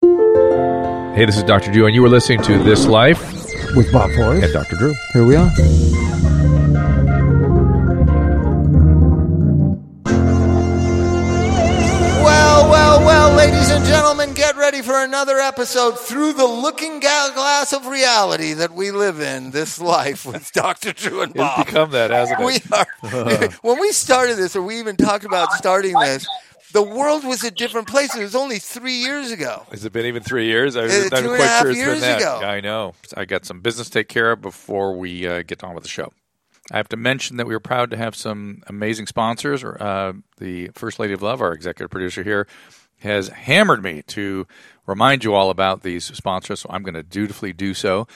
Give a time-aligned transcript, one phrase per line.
[0.00, 1.72] Hey, this is Dr.
[1.72, 3.20] Drew, and you were listening to This Life
[3.74, 4.76] with Bob Forrest and Dr.
[4.76, 4.94] Drew.
[5.12, 5.50] Here we are.
[12.22, 17.72] Well, well, well, ladies and gentlemen, get ready for another episode through the looking glass
[17.72, 20.92] of reality that we live in, this life with Dr.
[20.92, 21.58] Drew and Bob.
[21.58, 22.44] It's become that, hasn't it?
[22.44, 23.50] We are.
[23.62, 26.24] when we started this, or we even talked about starting this,
[26.72, 28.14] the world was a different place.
[28.14, 29.66] It was only three years ago.
[29.70, 30.76] Has it been even three years?
[30.76, 32.20] I, Uh, I'm two and a quite half sure it's been that.
[32.20, 32.40] ago.
[32.42, 32.94] I know.
[33.16, 35.88] I got some business to take care of before we uh, get on with the
[35.88, 36.12] show.
[36.70, 39.64] I have to mention that we are proud to have some amazing sponsors.
[39.64, 42.46] Uh, the First Lady of Love, our executive producer here,
[43.00, 44.46] has hammered me to
[44.86, 48.06] remind you all about these sponsors, so I'm going to dutifully do so.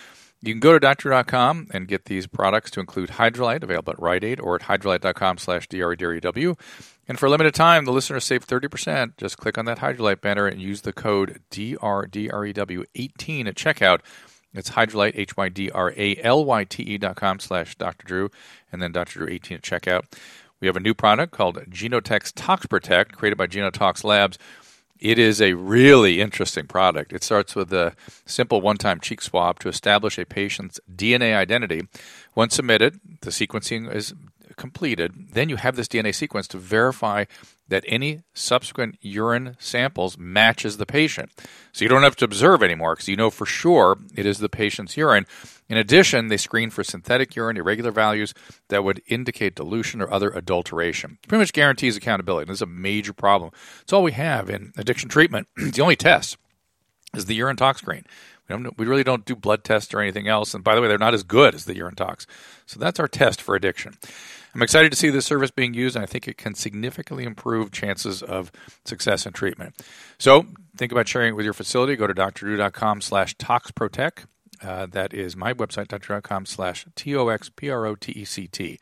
[0.45, 4.25] You can go to doctor.com and get these products to include Hydralyte, available at Rite
[4.25, 5.69] Aid or at hydralyte.com slash.
[5.71, 9.17] And for a limited time, the listeners save 30%.
[9.19, 14.01] Just click on that Hydralyte banner and use the code DRDREW18 at checkout.
[14.53, 18.07] It's Hydralyte, H-Y-D-R-A-L-Y-T-E dot com slash Dr.
[18.07, 18.31] Drew,
[18.73, 19.21] and then Dr.
[19.21, 20.03] Drew 18 at checkout.
[20.61, 24.39] We have a new product called Genotox Tox Protect, created by Genotox Labs.
[25.03, 27.13] It is a really interesting product.
[27.13, 31.89] It starts with a simple one time cheek swab to establish a patient's DNA identity.
[32.37, 34.15] Once submitted, the sequencing is
[34.55, 35.31] completed.
[35.33, 37.25] Then you have this DNA sequence to verify
[37.73, 41.31] that any subsequent urine samples matches the patient.
[41.73, 44.51] So you don't have to observe anymore because you know for sure it is the
[44.51, 45.27] patient's urine.
[45.71, 48.35] In addition, they screen for synthetic urine, irregular values
[48.69, 51.17] that would indicate dilution or other adulteration.
[51.27, 52.47] Pretty much guarantees accountability.
[52.47, 53.53] This is a major problem.
[53.81, 55.49] It's all we have in addiction treatment.
[55.57, 56.37] the only test
[57.17, 58.05] is the urine tox screen.
[58.51, 60.53] We, don't, we really don't do blood tests or anything else.
[60.53, 62.27] And by the way, they're not as good as the urine tox.
[62.67, 63.97] So that's our test for addiction.
[64.55, 67.73] I'm excited to see this service being used, and I think it can significantly improve
[67.73, 68.53] chances of
[68.85, 69.83] success in treatment.
[70.19, 70.47] So
[70.77, 71.97] think about sharing it with your facility.
[71.97, 74.27] Go to drdrew.com slash toxprotect.
[74.63, 78.79] Uh, that is my website, drdrew.com slash T-O-X-P-R-O-T-E-C-T.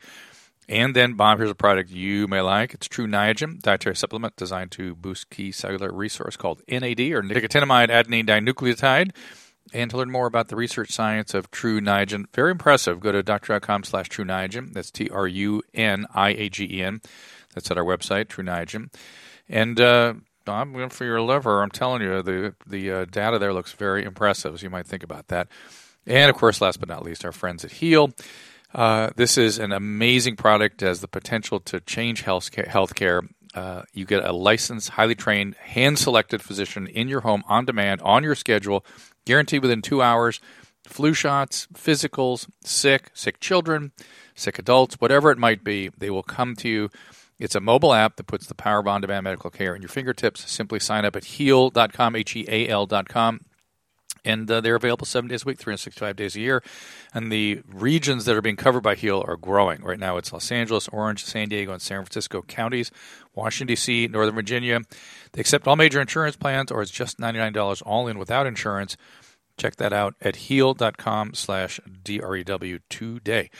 [0.69, 2.73] And then, Bob, here's a product you may like.
[2.73, 7.89] It's True Niagen, dietary supplement designed to boost key cellular resource called NAD, or nicotinamide
[7.89, 9.11] adenine dinucleotide.
[9.73, 12.99] And to learn more about the research science of True Niagen, very impressive.
[12.99, 14.73] Go to doctor.com slash True Niagen.
[14.73, 17.01] That's T R U N I A G E N.
[17.53, 18.93] That's at our website, True Niagen.
[19.47, 20.13] And uh,
[20.89, 21.61] for your liver.
[21.61, 24.59] I'm telling you, the the uh, data there looks very impressive.
[24.59, 25.47] So you might think about that.
[26.05, 28.11] And of course, last but not least, our friends at Heal.
[28.73, 30.81] Uh, this is an amazing product.
[30.81, 33.27] Has the potential to change health healthcare.
[33.53, 38.23] Uh, you get a licensed, highly trained, hand-selected physician in your home on demand, on
[38.23, 38.85] your schedule,
[39.25, 40.39] guaranteed within two hours.
[40.87, 43.91] Flu shots, physicals, sick, sick children,
[44.35, 46.89] sick adults, whatever it might be, they will come to you.
[47.39, 50.49] It's a mobile app that puts the power of on-demand medical care in your fingertips.
[50.49, 53.41] Simply sign up at heal.com, H-E-A-L.com.
[54.23, 56.61] And uh, they're available seven days a week, 365 days a year.
[57.13, 59.81] And the regions that are being covered by HEAL are growing.
[59.81, 62.91] Right now, it's Los Angeles, Orange, San Diego, and San Francisco counties,
[63.33, 64.81] Washington, D.C., Northern Virginia.
[65.31, 68.95] They accept all major insurance plans, or it's just $99 all in without insurance.
[69.61, 73.51] Check that out at heal.com slash DREW today.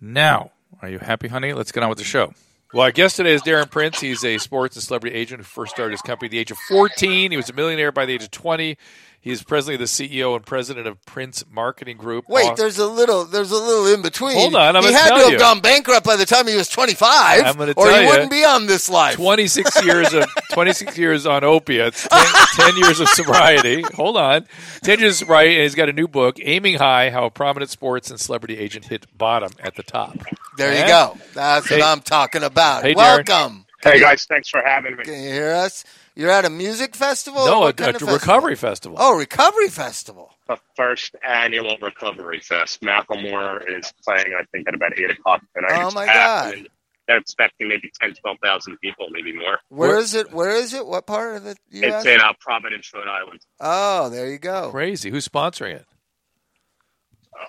[0.00, 1.52] Now, are you happy, honey?
[1.52, 2.32] Let's get on with the show.
[2.72, 4.00] Well, our guest today is Darren Prince.
[4.00, 6.56] He's a sports and celebrity agent who first started his company at the age of
[6.56, 7.32] 14.
[7.32, 8.78] He was a millionaire by the age of 20.
[9.24, 12.24] He is presently the CEO and president of Prince Marketing Group.
[12.28, 14.36] Wait, there's a little, there's a little in between.
[14.36, 15.38] Hold on, I'm he had to have you.
[15.38, 18.08] gone bankrupt by the time he was 25, I'm gonna or tell he you.
[18.08, 19.14] wouldn't be on this life.
[19.14, 22.26] 26 years of 26 years on opiates, 10,
[22.56, 23.82] 10 years of sobriety.
[23.94, 24.44] Hold on,
[24.82, 28.10] 10 years right, and he's got a new book, "Aiming High: How a Prominent Sports
[28.10, 30.18] and Celebrity Agent Hit Bottom at the Top."
[30.56, 30.80] There Yeah?
[30.82, 31.18] you go.
[31.34, 31.78] That's Hey.
[31.78, 32.82] what I'm talking about.
[32.82, 33.61] Hey, Darren.
[33.84, 33.98] Welcome.
[34.00, 35.04] Hey guys, thanks for having me.
[35.04, 35.84] Can you hear us?
[36.14, 37.46] You're at a music festival?
[37.46, 38.14] no, a, a festival?
[38.14, 38.96] recovery festival.
[39.00, 40.34] Oh, recovery festival.
[40.46, 42.80] The first annual Recovery Fest.
[42.82, 45.82] Macklemore is playing, I think, at about 8 o'clock tonight.
[45.82, 46.68] Oh, It's my God.
[47.08, 49.58] They're expecting maybe 10, 12,000 people, maybe more.
[49.70, 50.32] Where Where- is it?
[50.32, 50.86] Where is it?
[50.86, 52.04] What part of the U.S.?
[52.04, 53.40] It's in uh, Providence, Rhode Island.
[53.60, 54.70] oh, there you go.
[54.70, 55.10] Crazy.
[55.10, 55.86] Who's sponsoring it?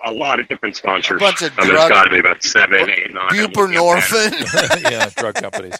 [0.06, 1.16] A lot of different sponsors.
[1.16, 3.28] A bunch of and there's drug- got to be about seven, eight, nine.
[3.30, 4.82] Buprenorphine.
[4.90, 5.74] yeah, drug companies.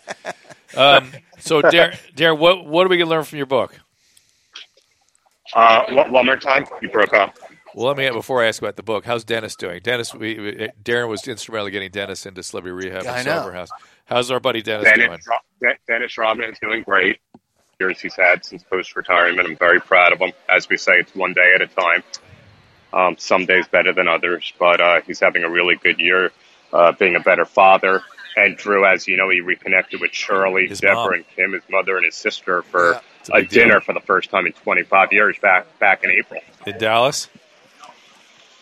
[0.76, 3.78] Um, so, Darren, Darren, what what are we gonna learn from your book?
[5.54, 6.66] Uh, one, one more time.
[6.82, 7.38] You broke up.
[7.74, 9.04] Well, let me before I ask about the book.
[9.04, 9.80] How's Dennis doing?
[9.82, 13.38] Dennis, we, we Darren was instrumental in getting Dennis into celebrity rehab I and know.
[13.40, 13.68] sober house.
[14.04, 15.08] How's our buddy Dennis doing?
[15.08, 17.18] Dennis, Ro- De- Dennis Rodman is doing great.
[17.80, 19.48] Years he's had since post retirement.
[19.48, 20.32] I'm very proud of him.
[20.48, 22.04] As we say, it's one day at a time.
[22.94, 26.30] Um, some days better than others, but uh, he's having a really good year,
[26.72, 28.02] uh, being a better father.
[28.36, 31.12] And Drew, as you know, he reconnected with Shirley, His Deborah, mom.
[31.14, 33.00] and Kim, his mother and his sister, for Yeah.
[33.30, 33.64] A a, big deal.
[33.64, 36.40] dinner for the first time in 25 years back back in April.
[36.66, 37.28] In Dallas?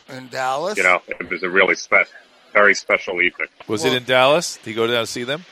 [0.08, 0.76] in Dallas.
[0.76, 2.12] You know, it was a really special,
[2.52, 4.58] very special evening Was Well- it in Dallas?
[4.62, 5.44] Did you go down to see them?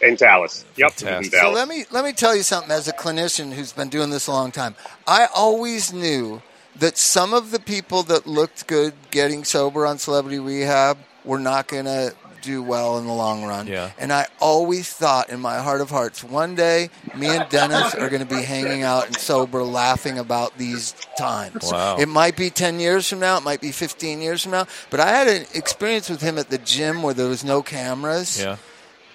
[0.00, 0.64] in Dallas.
[0.76, 1.40] Yep, in Fantastic.
[1.40, 2.70] So let me let me tell you something.
[2.70, 4.74] As a clinician who's been doing this a long time,
[5.06, 6.42] I always knew
[6.76, 11.68] that some of the people that looked good getting sober on celebrity rehab were not
[11.68, 13.66] going to do well in the long run.
[13.66, 13.90] Yeah.
[13.98, 18.10] And I always thought in my heart of hearts, one day me and Dennis are
[18.10, 21.70] going to be hanging out and sober, laughing about these times.
[21.72, 21.96] Wow.
[21.96, 23.38] It might be ten years from now.
[23.38, 24.66] It might be fifteen years from now.
[24.90, 28.38] But I had an experience with him at the gym where there was no cameras
[28.38, 28.56] Yeah.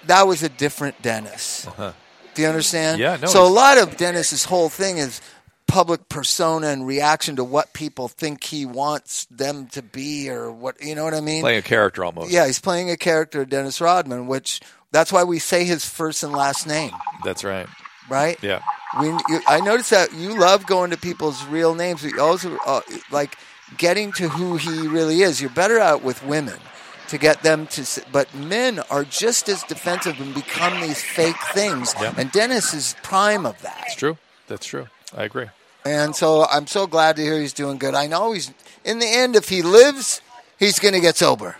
[0.06, 1.68] that was a different Dennis.
[1.68, 1.92] Uh-huh.
[2.34, 2.98] Do you understand?
[2.98, 5.20] Yeah, no, So a lot of Dennis's whole thing is
[5.70, 10.82] public persona and reaction to what people think he wants them to be, or what
[10.82, 11.42] you know what I mean?
[11.42, 12.30] Playing a character almost.
[12.32, 16.32] yeah, he's playing a character, Dennis Rodman, which that's why we say his first and
[16.32, 16.90] last name,
[17.24, 17.68] That's right.
[18.08, 18.36] right?
[18.42, 18.60] Yeah.
[19.00, 22.58] We, you, I noticed that you love going to people's real names, but you also
[22.66, 22.80] uh,
[23.12, 23.36] like
[23.78, 25.40] getting to who he really is.
[25.40, 26.58] You're better out with women
[27.06, 31.94] to get them to, but men are just as defensive and become these fake things.
[32.00, 32.12] Yeah.
[32.16, 33.84] And Dennis is prime of that.
[33.86, 34.18] It's true.
[34.48, 34.88] That's true.
[35.16, 35.46] I agree.
[35.84, 37.94] And so I'm so glad to hear he's doing good.
[37.94, 38.52] I know he's
[38.84, 40.20] in the end, if he lives,
[40.58, 41.56] he's going to get sober.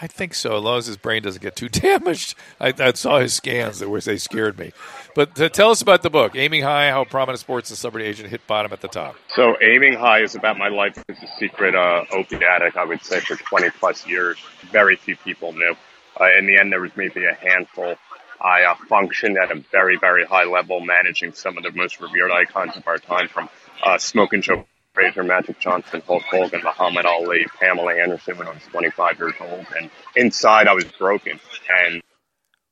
[0.00, 2.34] I think so, as long as his brain doesn't get too damaged.
[2.60, 4.72] I, I saw his scans that were they scared me.
[5.14, 8.28] But to tell us about the book, Aiming High: How Prominent Sports and Celebrity Agent
[8.28, 9.16] Hit Bottom at the Top.
[9.34, 12.76] So aiming high is about my life as a secret uh, opiate addict.
[12.76, 14.36] I would say for 20 plus years,
[14.70, 15.74] very few people knew.
[16.20, 17.94] Uh, in the end, there was maybe a handful.
[18.40, 22.30] I uh, functioned at a very, very high level, managing some of the most revered
[22.30, 23.48] icons of our time, from
[23.82, 28.62] uh, Smoking Joe Frazier, Magic Johnson, Hulk Hogan, Muhammad Ali, Pamela Anderson when I was
[28.70, 29.66] 25 years old.
[29.78, 31.38] And inside, I was broken
[31.84, 32.02] and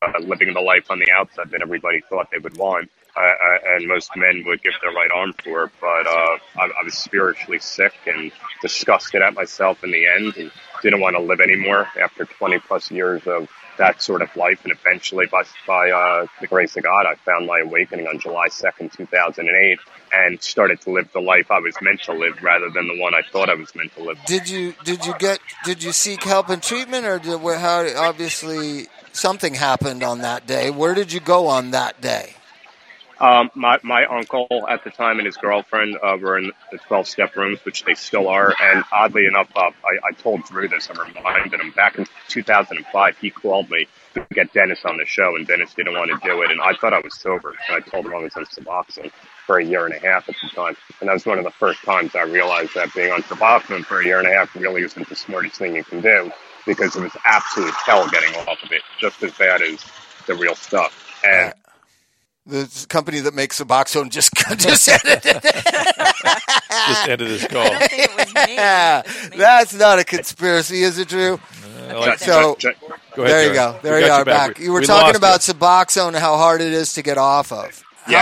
[0.00, 2.90] uh, living the life on the outside that everybody thought they would want.
[3.16, 6.64] Uh, uh, and most men would give their right arm for, it, but uh, I,
[6.64, 10.50] I was spiritually sick and disgusted at myself in the end, and
[10.82, 13.48] didn't want to live anymore after 20 plus years of
[13.78, 14.64] that sort of life.
[14.64, 18.48] And eventually, by by uh, the grace of God, I found my awakening on July
[18.48, 19.78] 2nd, 2008,
[20.12, 23.14] and started to live the life I was meant to live, rather than the one
[23.14, 24.18] I thought I was meant to live.
[24.26, 28.88] Did you did you get did you seek help and treatment, or did, how obviously
[29.12, 30.70] something happened on that day?
[30.70, 32.34] Where did you go on that day?
[33.24, 37.08] Um, my my uncle at the time and his girlfriend uh, were in the twelve
[37.08, 38.54] step rooms, which they still are.
[38.60, 40.90] And oddly enough, uh, I, I told Drew this.
[40.90, 43.16] I reminded him back in 2005.
[43.16, 46.42] He called me to get Dennis on the show, and Dennis didn't want to do
[46.42, 46.50] it.
[46.50, 49.10] And I thought I was sober, and I told him I was on Suboxone
[49.46, 50.76] for a year and a half at the time.
[51.00, 54.02] And that was one of the first times I realized that being on Suboxone for
[54.02, 56.30] a year and a half really isn't the smartest thing you can do
[56.66, 59.82] because it was absolute hell getting off of it, just as bad as
[60.26, 61.22] the real stuff.
[61.24, 61.54] And
[62.46, 67.64] The company that makes Suboxone just just ended Just ended this call.
[67.66, 68.54] it was me.
[68.54, 69.02] Yeah,
[69.36, 71.34] that's not a conspiracy, is it, Drew?
[71.34, 71.38] Uh,
[71.88, 72.78] I like- So- Ju- ju-
[73.16, 73.54] go ahead, there you Darren.
[73.54, 73.78] go.
[73.82, 74.58] There We you are back.
[74.58, 75.54] We- You were we talking about you.
[75.54, 77.82] Suboxone and how hard it is to get off of.
[78.08, 78.18] Yeah,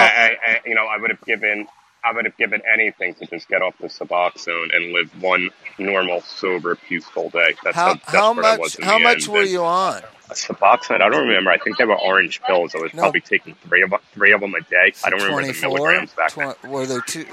[0.47, 1.67] I, I, you know, I would have given,
[2.05, 6.21] I would have given anything to just get off the Suboxone and live one normal,
[6.23, 7.55] sober, peaceful day.
[7.63, 8.77] That's how, How how much was.
[8.83, 9.33] how much end.
[9.33, 10.03] were And you on?
[10.31, 11.51] A Suboxone, I don't remember.
[11.51, 12.75] I think they were orange pills.
[12.75, 13.03] I was No.
[13.03, 14.93] probably taking three of three of them a day.
[15.05, 15.69] I don't remember the 24?
[15.79, 16.55] milligrams back then.
[16.71, 17.25] Were there two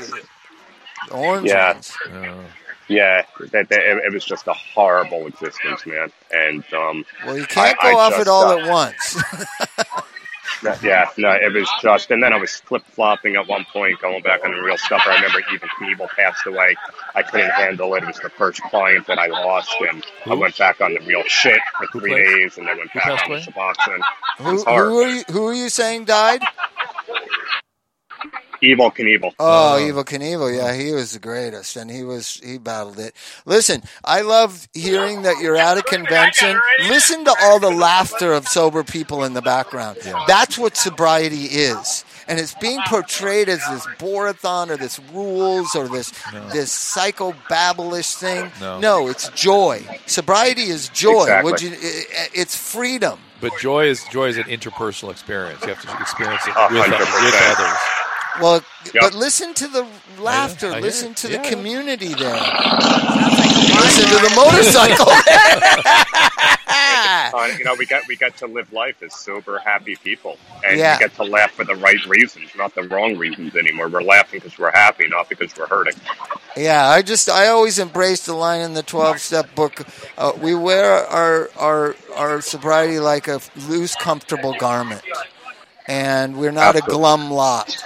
[1.11, 1.73] orange Yeah.
[1.73, 1.93] ones?
[2.11, 2.45] Oh.
[2.87, 3.21] Yeah,
[3.51, 6.11] that, that, it, it was just a horrible existence, man.
[6.31, 9.23] And um, Well, you can't I- go I off just, it all uh, at once.
[10.63, 13.99] That- Yeah, no, it was just, and then I was flip flopping at one point,
[14.01, 15.01] going back on the real stuff.
[15.05, 16.75] I remember Evel Knievel passed away.
[17.15, 18.03] I couldn't handle it.
[18.03, 21.23] It was the first client that I lost, and I went back on the real
[21.27, 23.45] shit for three days, and then went back passed on the away?
[23.45, 24.01] Suboxone.
[24.37, 24.65] Who, who
[25.01, 25.23] are you?
[25.29, 26.41] Who are you saying died?
[28.61, 29.33] Evel Knievel.
[29.39, 33.15] Oh, uh, Evel Knievel, yeah, he was the greatest, and he was he battled it.
[33.45, 36.59] Listen, I love hearing that you're at a convention.
[36.87, 39.97] Listen to all the laughter of sober people in the background.
[40.27, 45.87] That's what sobriety is, and it's being portrayed as this borathon or this rules or
[45.87, 46.11] this
[46.51, 48.51] this psychobabblish thing.
[48.59, 49.07] No.
[49.07, 49.85] it's joy.
[50.05, 51.21] Sobriety is joy.
[51.23, 51.51] Exactly.
[51.51, 51.71] Would you?
[51.71, 53.19] i- It's freedom.
[53.41, 55.61] But joy is joy is an interpersonal experience.
[55.61, 57.77] You have to experience it with, with others.
[58.41, 58.93] Well, Yep.
[59.01, 59.85] but listen to the
[60.19, 60.67] laughter.
[60.69, 61.41] I hear listen to Yeah.
[61.41, 62.33] the community there.
[63.79, 65.11] listen to the motorcycle.
[67.31, 70.77] Uh, you know, we got we get to live life as sober, happy people, and
[70.77, 70.95] Yeah.
[70.97, 73.87] we get to laugh for the right reasons, not the wrong reasons anymore.
[73.89, 75.93] We're laughing because we're happy, not because we're hurting.
[76.55, 79.85] yeah, I just I always embrace the line in the twelve step book.
[80.17, 85.01] Uh, we wear our our our sobriety like a loose, comfortable garment,
[85.89, 87.83] and we're not a glum lot.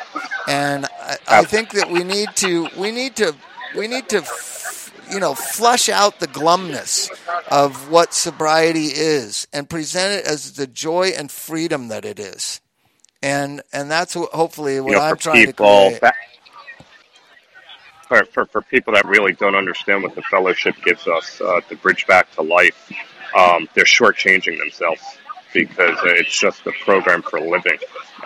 [0.48, 3.33] And I, I think that we need to we need to
[3.72, 7.12] we need to f- you know flush out the glumness
[7.50, 12.62] of what sobriety is and present it as the joy and freedom that it is.
[13.24, 16.01] And and that's what, hopefully what you know, I'm trying people to create.
[16.01, 16.15] that,
[18.10, 21.77] for, for for people that really don't understand what the fellowship gives us uh, to
[21.77, 22.91] bridge back to life,
[23.38, 25.01] um, they're shortchanging themselves
[25.53, 27.77] because it's just a program for living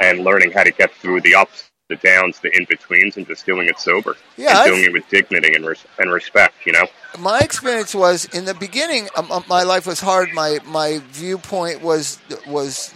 [0.01, 3.46] and learning how to get through the ups, the downs, the in betweens, and just
[3.46, 6.55] doing it sober Yeah, and I've- doing it with dignity and res- and respect.
[6.65, 6.86] You know.
[7.19, 11.81] my experience was in the beginning um, um, my life was hard my my viewpoint
[11.81, 12.93] was was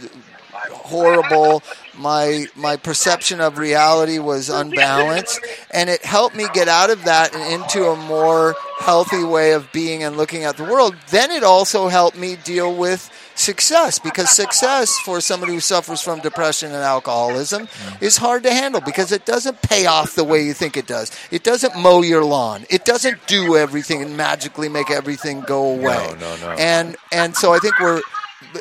[0.69, 1.63] horrible
[1.97, 5.39] my my perception of reality was unbalanced
[5.71, 9.71] and it helped me get out of that and into a more healthy way of
[9.71, 13.09] being and looking at the world then it also helped me deal with
[13.41, 17.67] success because success for somebody who suffers from depression and alcoholism
[17.99, 21.11] is hard to handle because it doesn't pay off the way you think it does.
[21.31, 22.65] It doesn't mow your lawn.
[22.69, 26.15] It doesn't do everything and magically make everything go away.
[26.19, 26.35] no, no.
[26.41, 26.51] no.
[26.57, 28.01] And and so I think we're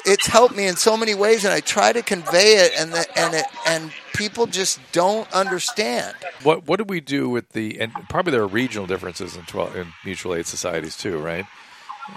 [0.05, 3.19] it's helped me in so many ways and I try to convey it and the,
[3.19, 6.17] and it and people just don't understand.
[6.43, 9.77] What what do we do with the and probably there are regional differences in, 12,
[9.77, 11.47] in mutual aid societies too, right?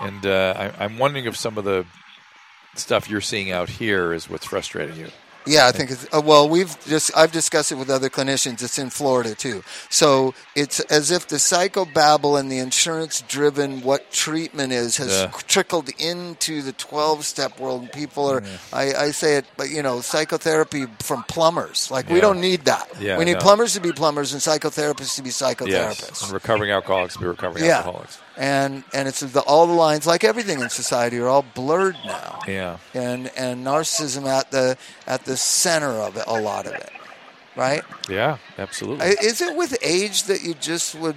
[0.01, 1.85] And uh, I, I'm wondering if some of the
[2.75, 5.07] stuff you're seeing out here is what's frustrating you.
[5.45, 6.47] Yeah, I think it's uh, well.
[6.47, 8.63] We've just I've discussed it with other clinicians.
[8.63, 14.71] It's in Florida too, so it's as if the psychobabble and the insurance-driven what treatment
[14.71, 15.31] is has Yeah.
[15.47, 17.81] trickled into the twelve-step world.
[17.81, 21.91] And people are, I, I say it, but you know, psychotherapy from plumbers.
[21.91, 22.87] Like we don't need that.
[22.99, 23.39] Yeah, we need no.
[23.39, 26.23] plumbers to be plumbers and psychotherapists to be Yes, psychotherapists.
[26.23, 27.79] and recovering alcoholics to be recovering Yeah.
[27.79, 28.17] alcoholics.
[28.35, 32.39] And and it's the, all the lines, like everything in society, are all blurred now
[32.47, 34.75] Yeah, and and narcissism at the
[35.05, 36.89] at the center of it, a lot of it,
[37.55, 37.83] right?
[38.09, 39.05] yeah, absolutely.
[39.05, 41.15] Is it with age that you just would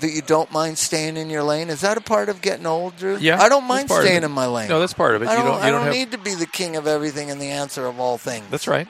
[0.00, 1.68] that you don't mind staying in your lane?
[1.68, 3.18] Is that a part of getting old, Drew?
[3.18, 4.68] Yeah, I don't mind staying in my lane.
[4.70, 5.28] No, that's part of it.
[5.28, 5.46] I You don't.
[5.46, 7.50] don't- you I don't don't have- need to be the king of everything and the
[7.50, 8.46] answer of all things.
[8.50, 8.88] That's right.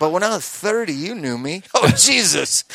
[0.00, 1.64] But when I was thirty, you knew me.
[1.74, 2.64] Oh Jesus!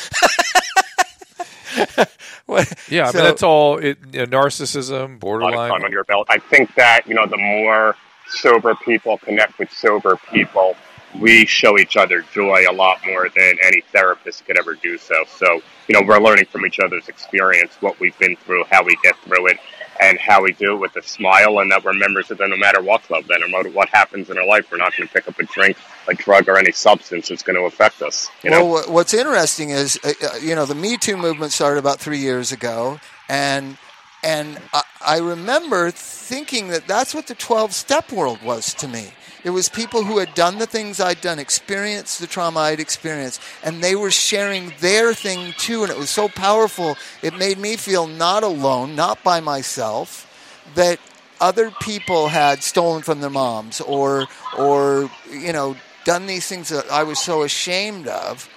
[2.46, 3.78] What- Yeah, I so- mean that's all.
[3.78, 5.70] It, you know, narcissism, a lot of borderline.
[5.70, 6.26] time on your belt.
[6.30, 7.94] I think that you know the more
[8.28, 10.76] sober people connect with sober people,
[11.20, 15.14] we show each other joy a lot more than any therapist could ever do so.
[15.28, 18.96] So you know we're learning from each other's experience, what we've been through, how we
[19.02, 19.58] get through it,
[20.00, 22.56] and how we do it with a smile, and that we're members of the no
[22.56, 23.24] matter what club.
[23.28, 25.44] Then no matter what happens in our life, we're not going to pick up a
[25.44, 25.76] drink,
[26.08, 28.28] a drug, or any substance that's going to affect us.
[28.42, 28.64] You know.
[28.64, 32.18] well, what's interesting is, uh, uh, you know, the Me Too movement started about three
[32.18, 33.76] years ago, and
[34.22, 39.12] and I, I remember thinking that that's what the twelve step world was to me.
[39.42, 43.40] It was people who had done the things I'd done, experienced the trauma I'd experienced,
[43.62, 45.82] and they were sharing their thing too.
[45.82, 46.96] And it was so powerful.
[47.22, 50.26] It made me feel not alone, not by myself,
[50.74, 50.98] that
[51.40, 54.26] other people had stolen from their moms or
[54.58, 58.48] or you know done these things that I was so ashamed of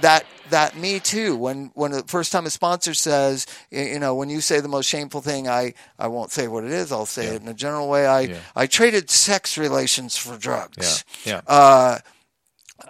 [0.00, 4.28] that that me too when when the first time a sponsor says you know when
[4.28, 7.26] you say the most shameful thing I I won't say what it is I'll say
[7.26, 8.38] it in a general way I Yeah.
[8.56, 11.98] I traded sex relations for drugs Yeah, uh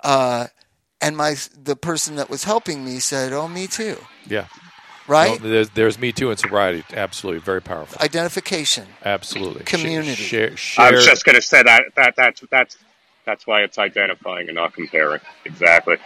[0.02, 0.47] uh
[1.00, 4.47] and my the person that was helping me said oh me too yeah.
[5.07, 6.85] right Well, there's, there's Me Too and sobriety.
[6.95, 8.00] Absolutely, very powerful.
[8.02, 10.14] identification Absolutely, Sh- Community.
[10.14, 12.78] Share, I was just going to say that that that's that's
[13.26, 15.21] that's why it's identifying and not comparing.
[15.45, 15.97] Exactly.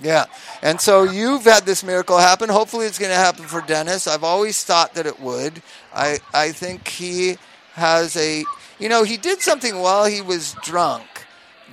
[0.00, 0.26] Yeah.
[0.62, 2.48] And so you've had this miracle happen.
[2.48, 4.06] Hopefully it's going to happen for Dennis.
[4.06, 5.62] I've always thought that it would.
[5.94, 7.36] I I think he
[7.74, 8.44] has a
[8.78, 11.06] you know, he did something while he was drunk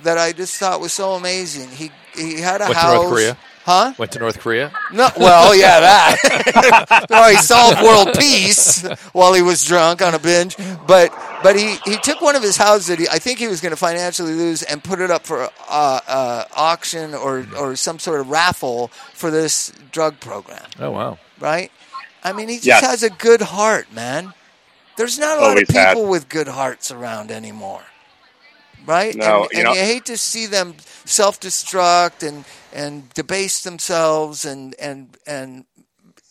[0.02, 1.68] that I just thought was so amazing.
[1.70, 2.94] He he had a to house.
[2.94, 3.38] North Korea?
[3.64, 3.94] Huh?
[3.96, 4.72] Went to North Korea.
[4.92, 7.06] No, well, yeah, that.
[7.10, 10.56] well, he solved world peace while he was drunk on a binge.
[10.86, 11.12] But
[11.44, 13.70] but he, he took one of his houses that he, I think he was going
[13.70, 18.20] to financially lose and put it up for uh, uh, auction or or some sort
[18.20, 20.66] of raffle for this drug program.
[20.80, 21.18] Oh wow.
[21.38, 21.70] Right?
[22.24, 22.84] I mean, he just Yes.
[22.84, 24.34] has a good heart, man.
[24.96, 25.94] There's not a lot of Always had.
[25.94, 27.82] people with good hearts around anymore.
[28.86, 29.14] Right?
[29.14, 30.74] No, and, you and know- you hate to see them
[31.04, 35.64] self-destruct and and debase themselves and and and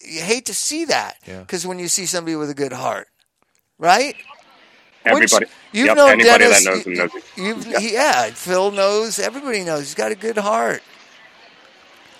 [0.03, 1.39] you hate to see that Yeah.
[1.41, 3.07] because when you see somebody with a good heart,
[3.77, 4.15] right?
[5.03, 6.63] Which Everybody, you've yep, known anybody Dennis.
[6.63, 7.21] that knows him knows him.
[7.43, 9.17] You've, yeah, Phil knows.
[9.17, 10.83] Everybody knows he's got a good heart,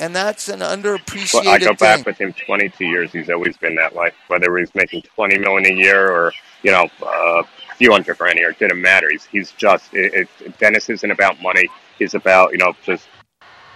[0.02, 1.76] and that's an underappreciated Well, I go thing.
[1.78, 3.12] back with him 22 years.
[3.14, 4.12] He's always been that way.
[4.28, 8.38] Whether he's making 20 million a year or you know uh, a few hundred grand
[8.38, 9.10] a year, it didn't matter.
[9.10, 11.68] He's he's just it, it, Dennis isn't about money.
[12.00, 13.08] He's about you know just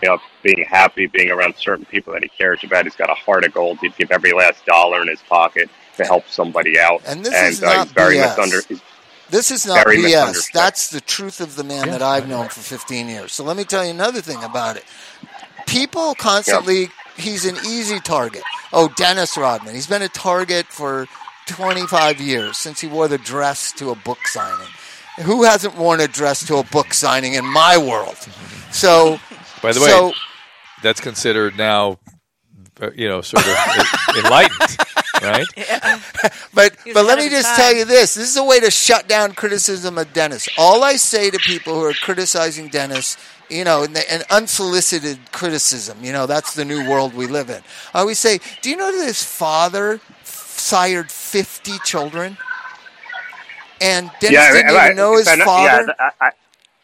[0.04, 2.86] you know being happy, being around certain people that he cares about.
[2.86, 3.80] He's got a heart of gold.
[3.80, 7.02] He'd give every last dollar in his pocket to help somebody out.
[7.08, 8.36] And this and is uh, not he's very BS.
[8.36, 8.82] misunder- he's
[9.30, 10.52] This is not BS.
[10.54, 13.32] That's the truth of the man that I've known for 15 years.
[13.34, 14.84] So let me tell you another thing about it.
[15.68, 18.44] People constantly, he's an easy target.
[18.72, 19.74] Oh, Dennis Rodman.
[19.76, 21.08] He's been a target for
[21.48, 24.68] 25 years since he wore the dress to a book signing.
[25.24, 28.18] Who hasn't worn a dress to a book signing in my world?
[28.72, 29.20] So,
[29.62, 30.12] By the way, so
[30.84, 32.00] that's considered now,
[32.82, 33.56] uh, you know, sort of
[34.18, 34.78] enlightened,
[35.26, 35.48] right?
[36.54, 37.56] But He but let me just time.
[37.58, 40.48] tell you this: this is a way to shut down criticism of Dennis.
[40.58, 43.18] All I say to people who are criticizing Dennis,
[43.50, 47.62] you know, and, and unsolicited criticism, you know, that's the new world we live in.
[47.94, 52.38] I always say, do you know that his father sired fifty children?
[53.82, 54.86] And Dennis didn't right.
[54.86, 55.94] even know his I father.
[56.00, 56.32] Yeah, I, I,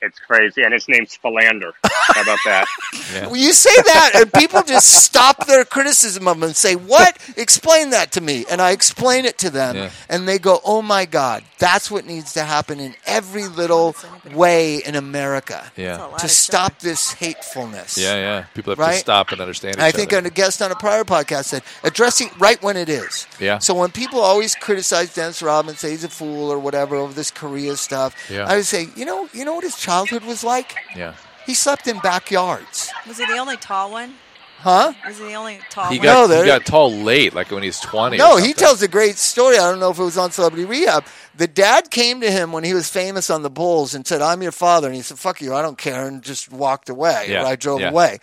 [0.01, 1.73] it's crazy, and his name's Philander.
[1.83, 2.65] How about that?
[3.11, 7.17] Well, you say that, and people just stop their criticism of him and say, "What?
[7.35, 9.89] Explain that to me." And I explain it to them, Yeah.
[10.07, 13.95] and they go, "Oh my God, that's what needs to happen in every little
[14.33, 18.43] way in America Yeah, to stop this hatefulness." yeah, yeah.
[18.53, 18.93] People have Right?
[18.93, 20.27] to stop and understand each I think other.
[20.27, 23.27] a guest on a prior podcast said addressing right when it is.
[23.39, 23.59] Yeah.
[23.59, 27.29] So when people always criticize Dennis Rodman, say he's a fool or whatever over this
[27.31, 28.45] Korea stuff, Yeah.
[28.47, 30.75] I would say, you know, you know what his childhood was like?
[30.95, 31.13] yeah.
[31.45, 34.13] He slept in backyards, Was he the only tall one?
[34.59, 34.93] huh?
[35.07, 36.03] Was he the only tall He one?
[36.05, 38.15] got No, he got tall late, like when he was twenty.
[38.17, 39.57] or No, he tells a great story.
[39.57, 41.03] I don't know if it was on Celebrity Rehab.
[41.35, 44.41] The dad came to him when he was famous on the Bulls and said, "I'm
[44.43, 47.27] your father," and he said, "Fuck you, I don't care," and just walked away.
[47.29, 47.89] Yeah, Or I drove yeah.
[47.89, 48.19] away.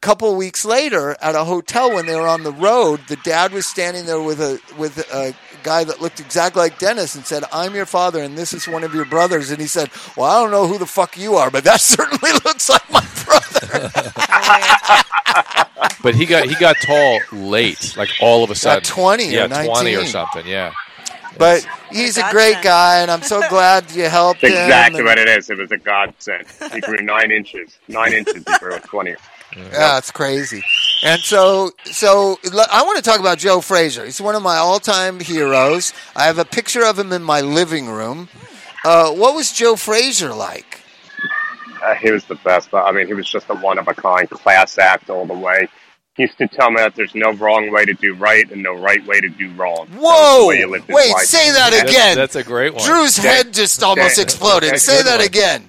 [0.00, 3.66] Couple weeks later, at a hotel when they were on the road, the dad was
[3.66, 7.74] standing there with a with a guy that looked exactly like Dennis and said, "I'm
[7.74, 10.52] your father, and this is one of your brothers." And he said, "Well, I don't
[10.52, 13.90] know who the fuck you are, but that certainly looks like my brother."
[16.02, 18.84] But he got he got tall late, like all of a sudden.
[18.84, 20.46] 20 or yeah, twenty or something.
[20.46, 20.72] Yeah,
[21.36, 22.32] But he's a godsend.
[22.32, 24.62] great guy, and I'm so glad you helped That's him.
[24.64, 25.50] exactly and- what it is.
[25.50, 26.46] It was a godsend.
[26.72, 27.78] He grew nine inches.
[27.88, 29.16] Nine inches he grew at 20.
[29.72, 30.62] Yeah, it's crazy.
[31.04, 32.38] And so, so
[32.70, 34.04] I want to talk about Joe Frazier.
[34.04, 35.92] He's one of my all-time heroes.
[36.16, 38.28] I have a picture of him in my living room.
[38.84, 40.80] Uh, what was Joe Frazier like?
[41.82, 42.72] Uh, he was the best.
[42.74, 45.68] I mean, he was just a one of a kind class act all the way.
[46.16, 48.74] He used to tell me that there's no wrong way to do right and no
[48.74, 49.86] right way to do wrong.
[49.90, 50.46] That was the Whoa!
[50.48, 52.16] way he lived his Wait, say that That's- again.
[52.16, 52.84] That's, a great one.
[52.84, 54.70] Drew's head just almost that- exploded.
[54.72, 55.26] that's Say that one.
[55.26, 55.68] again.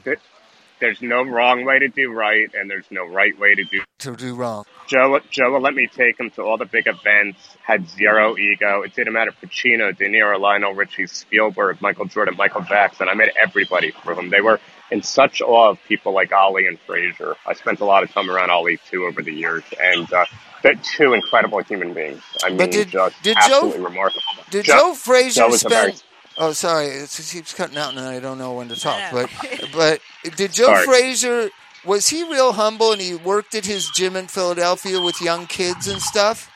[0.79, 4.15] There's no wrong way to do right and there's no right way to do To
[4.15, 4.65] do wrong.
[4.87, 7.39] Joe, Joe will let me take him to all the big events.
[7.63, 8.81] Had zero ego.
[8.81, 9.31] It didn't matter.
[9.31, 13.07] Pacino, De Niro, Lionel Richie, Spielberg, Michael Jordan, Michael Jackson.
[13.09, 14.29] I met everybody through him.
[14.29, 14.59] They were
[14.91, 17.35] in such awe of people like Ali and Frazier.
[17.45, 20.25] I spent a lot of time around Ali too over the years, and uh,
[20.63, 22.23] they're two incredible human beings.
[22.43, 24.21] I mean, But did- just did Joe- absolutely remarkable.
[24.49, 26.03] Did Joe, Frazier Joe was spend?
[26.39, 29.03] Oh, sorry, it just keeps cutting out, and I don't know when to talk.
[29.03, 29.31] I But,
[29.73, 30.01] but
[30.37, 30.85] did Joe Sorry.
[30.85, 31.51] Frazier?
[31.85, 35.87] Was he real humble, and he worked at his gym in Philadelphia with young kids
[35.87, 36.51] and stuff?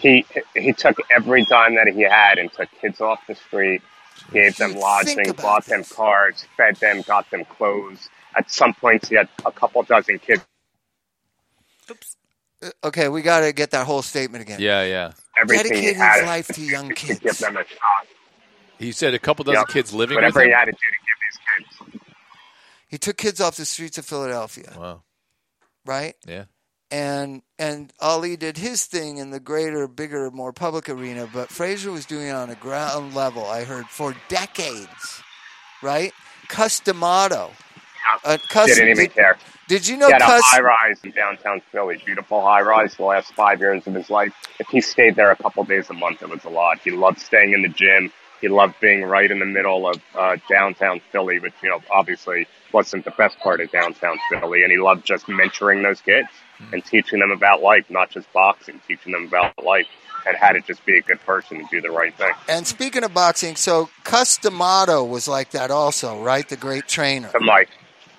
[0.00, 3.82] He he took every dime that he had and took kids off the street,
[4.32, 5.92] gave them lodging, about bought them this.
[5.96, 8.08] cars, fed them, got them clothes.
[8.36, 10.44] At some points, he had a couple dozen kids.
[11.90, 12.16] Oops.
[12.62, 14.60] Uh, okay, we got to get that whole statement again.
[14.60, 15.12] Yeah, yeah.
[15.40, 17.20] Everything he Dedicated had his life to young to kids.
[17.22, 18.06] give them a shot.
[18.78, 19.68] He said a couple dozen Yep.
[19.68, 20.58] kids living Whatever with he him.
[20.58, 22.02] had to do to give these kids.
[22.88, 25.02] He took kids off the streets of Philadelphia, Wow.
[25.84, 26.14] right?
[26.26, 26.44] Yeah.
[26.90, 31.90] And and Ali did his thing in the greater, bigger, more public arena, but Frazier
[31.90, 33.44] was doing it on a ground level.
[33.44, 35.20] I heard for decades,
[35.82, 36.12] right?
[36.48, 37.50] Cus D'Amato.
[38.24, 39.36] Uh, custom, Didn't even did, care.
[39.66, 42.94] Did you know He had a high rise in downtown Philly, beautiful high rise.
[42.94, 45.92] The last five years of his life, if he stayed there a couple days a
[45.94, 46.78] month, it was a lot.
[46.84, 48.12] He loved staying in the gym.
[48.40, 52.46] He loved being right in the middle of uh, downtown Philly, which you know obviously
[52.72, 54.62] wasn't the best part of downtown Philly.
[54.62, 56.28] And he loved just mentoring those kids
[56.72, 59.86] and teaching them about life, not just boxing, teaching them about life
[60.26, 62.32] and how to just be a good person and do the right thing.
[62.48, 66.48] And speaking of boxing, so Cus D'Amato was like that also, right?
[66.48, 67.28] The great trainer.
[67.28, 67.70] to Mike.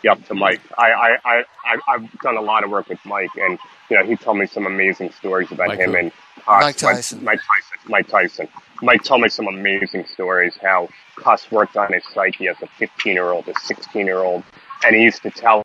[0.03, 0.61] Yep, to Mike.
[0.77, 3.57] I, I, I, I, I've done a lot of work with Mike, and
[3.89, 5.97] you know, he told me some amazing stories about Mike him who?
[5.97, 6.11] and
[6.47, 7.23] uh, Mike Tyson.
[7.23, 7.89] Mike Tyson.
[7.89, 8.47] Mike Tyson.
[8.81, 13.13] Mike told me some amazing stories how Cus worked on his psyche as a 15
[13.13, 14.43] year old, a 16 year old,
[14.85, 15.63] and he used to tell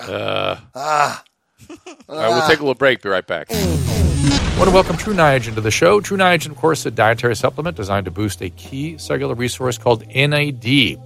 [0.00, 1.22] Uh, Ah.
[1.70, 1.76] all
[2.16, 3.02] right, we'll take a little break.
[3.02, 3.46] Be right back.
[3.50, 6.00] I want to welcome True Niagen to the show.
[6.00, 9.78] True Niagen, of course, is a dietary supplement designed to boost a key cellular resource
[9.78, 10.96] called NAD,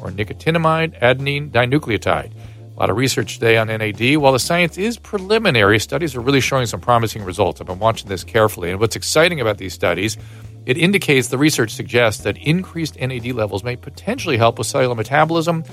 [0.00, 2.30] or nicotinamide adenine dinucleotide.
[2.76, 4.18] A lot of research today on NAD.
[4.18, 7.58] While the science is preliminary, studies are really showing some promising results.
[7.58, 10.18] I've been watching this carefully, and what's exciting about these studies,
[10.66, 15.64] it indicates the research suggests that increased NAD levels may potentially help with cellular metabolism,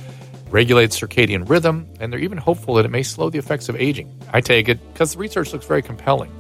[0.50, 4.18] regulate circadian rhythm, and they're even hopeful that it may slow the effects of aging.
[4.32, 6.32] I take it because the research looks very compelling.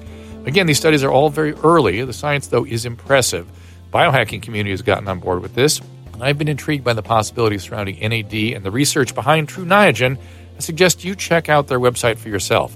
[0.46, 2.06] Again, these studies are all very early.
[2.06, 3.50] The science, though, is impressive.
[3.92, 5.82] Biohacking community has gotten on board with this.
[6.22, 10.18] I've been intrigued by the possibilities surrounding NAD and the research behind True Niagen.
[10.58, 12.76] I suggest you check out their website for yourself.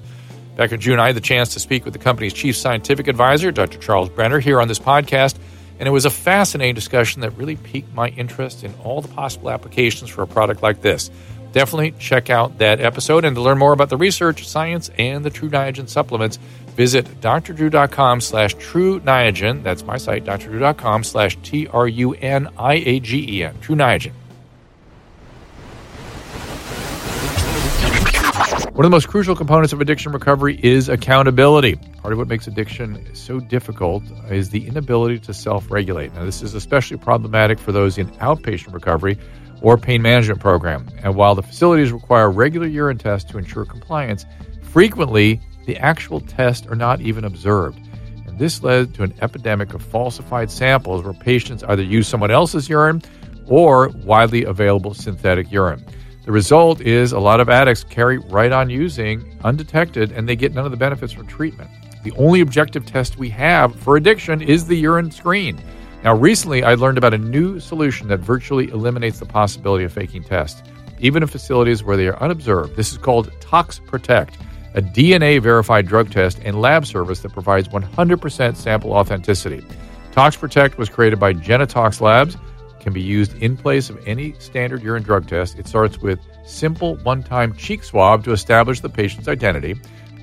[0.55, 3.51] Back in June, I had the chance to speak with the company's chief scientific advisor,
[3.51, 3.77] Dr.
[3.77, 5.35] Charles Brenner, here on this podcast,
[5.79, 9.51] and it was a fascinating discussion that really piqued my interest in all the possible
[9.51, 11.11] applications for a product like this.
[11.51, 15.29] Definitely check out that episode, and to learn more about the research, science, and the
[15.29, 16.37] True Niagen supplements,
[16.75, 19.63] visit drdrew.com slash true niagen.
[19.63, 23.55] That's my site, drdrew.com slash T R U N I A G E N.
[23.61, 24.13] True Niagen.
[28.77, 31.77] One of the most crucial components of addiction recovery is accountability.
[31.77, 36.13] Part of what makes addiction so difficult is the inability to self regulate.
[36.13, 39.17] Now, this is especially problematic for those in outpatient recovery
[39.63, 40.87] or pain management program.
[41.01, 44.27] And while the facilities require regular urine tests to ensure compliance,
[44.61, 47.79] frequently the actual tests are not even observed.
[48.27, 52.69] And this led to an epidemic of falsified samples where patients either use someone else's
[52.69, 53.01] urine
[53.47, 55.83] or widely available synthetic urine.
[56.27, 60.53] The result is a lot of addicts carry right on using undetected and they get
[60.53, 61.69] none of the benefits from treatment.
[62.03, 65.57] The only objective test we have for addiction is the urine screen.
[66.03, 70.25] Now, recently I learned about a new solution that virtually eliminates the possibility of faking
[70.25, 70.61] tests,
[70.99, 72.75] even in facilities where they are unobserved.
[72.75, 74.37] This is called Tox Protect,
[74.73, 79.63] a DNA verified drug test and lab service that provides 100% sample authenticity.
[80.11, 82.35] Tox Protect was created by Genotox Labs
[82.88, 85.60] can be used in place of any standard urine drug test.
[85.60, 89.76] It starts with simple one-time cheek swab to establish the patient's identity.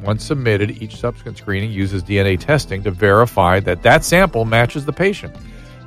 [0.02, 4.94] Once submitted, each subsequent screening uses DNA testing to verify that that sample matches the
[4.94, 5.36] patient.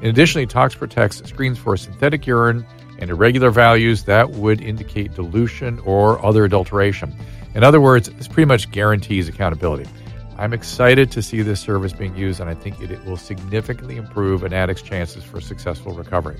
[0.03, 2.63] In addition, Tox Protects screens for synthetic urine
[2.99, 7.11] and irregular values that would indicate dilution or other adulteration.
[7.55, 9.89] In other words, this pretty much guarantees accountability.
[10.37, 14.43] I'm excited to see this service being used, and I think it, will significantly improve
[14.43, 16.39] an addict's chances for successful recovery.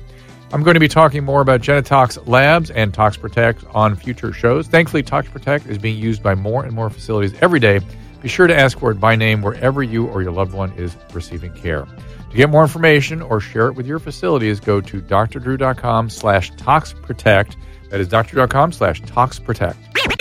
[0.54, 4.68] I'm going to be talking more about Genotox Labs and Tox Protect on future shows.
[4.68, 7.82] Thankfully, Tox Protect is being used by more and more facilities every day.
[8.22, 10.96] Be sure to ask for it by name wherever you or your loved one is
[11.14, 11.86] receiving care.
[12.30, 17.56] To get more information or share it with your facilities, go to drdrew.com slash toxprotect.
[17.90, 20.17] That is drdrew.com slash toxprotect.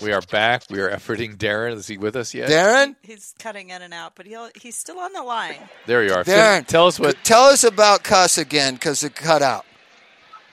[0.00, 0.62] We are back.
[0.70, 1.74] We are efforting Darren.
[1.74, 2.48] Is he with us yet?
[2.48, 2.96] Darren?
[3.02, 5.56] He's cutting in and out, but he'll, he's still on the line.
[5.86, 6.24] There you are.
[6.24, 6.66] Darren.
[6.66, 7.16] Tell us what.
[7.22, 9.66] Tell us about Cus again, because it cut out.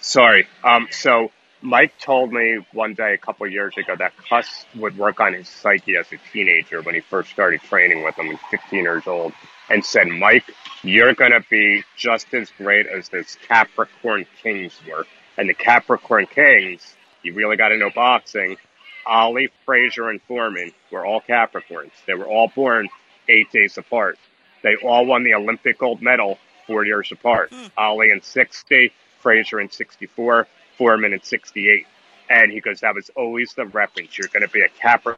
[0.02, 0.48] Sorry.
[0.66, 1.32] Um, so
[1.62, 5.34] Mike told me one day a couple of years ago that Cus would work on
[5.34, 9.08] his psyche as a teenager when he first started training with him, at 15 years
[9.08, 9.32] old,
[9.70, 10.44] and said, Mike,
[10.84, 15.06] you're going to be just as great as those Capricorn Kings were.
[15.38, 18.58] And the Capricorn Kings, you really got to know boxing.
[19.08, 21.92] Ali, Frazier, and Foreman were all Capricorns.
[22.06, 22.90] They were all born
[23.30, 24.18] eight days apart.
[24.64, 27.52] They all won the Olympic gold medal four years apart.
[27.52, 27.68] Hmm.
[27.78, 31.86] Ali in 60, Frazier in 64, Foreman in 68.
[32.30, 34.18] And he goes, that was always the reference.
[34.18, 35.18] You're going to be a Capricorn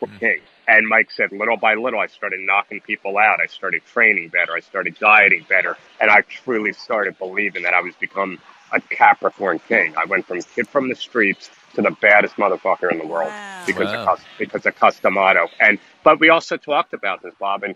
[0.00, 0.16] hmm.
[0.16, 0.40] king.
[0.66, 3.40] And Mike said, little by little, I started knocking people out.
[3.40, 4.52] I started training better.
[4.54, 5.76] I started dieting better.
[6.00, 8.38] And I truly started believing that I was become
[8.72, 9.94] a Capricorn king.
[9.96, 13.62] I went from kid from the streets to the baddest motherfucker in the world Wow.
[13.66, 14.02] because Wow.
[14.02, 15.48] of cus- because of Cus D'Amato.
[15.60, 17.62] And but we also talked about this, Bob.
[17.62, 17.74] And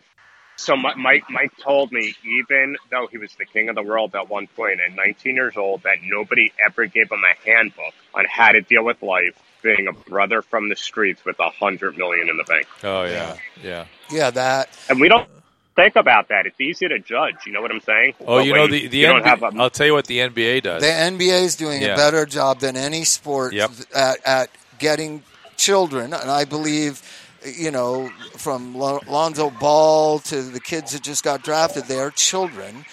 [0.57, 4.15] so Mi- Mike Mike told me even though he was the king of the world
[4.15, 8.25] at one point at 19 years old, that nobody ever gave him a handbook on
[8.29, 12.29] how to deal with life, being a brother from the streets with a hundred million
[12.29, 12.67] in the bank.
[12.83, 13.85] Oh yeah, yeah.
[14.11, 14.69] Yeah, that.
[14.89, 15.29] And we don't
[15.77, 16.47] think about that.
[16.47, 17.47] It's easy to judge.
[17.47, 18.15] You know what I'm saying?
[18.21, 20.63] Oh, but you know the the you NBA, a, I'll tell you what the NBA
[20.63, 20.83] does.
[20.83, 21.95] The NBA is doing Yeah.
[21.95, 23.71] a better job than any sport Yep.
[23.95, 25.23] at, at getting
[25.57, 27.03] children, and I believe,
[27.45, 32.11] you know, from Lon- Lonzo Ball to the kids that just got drafted, they are
[32.11, 32.85] children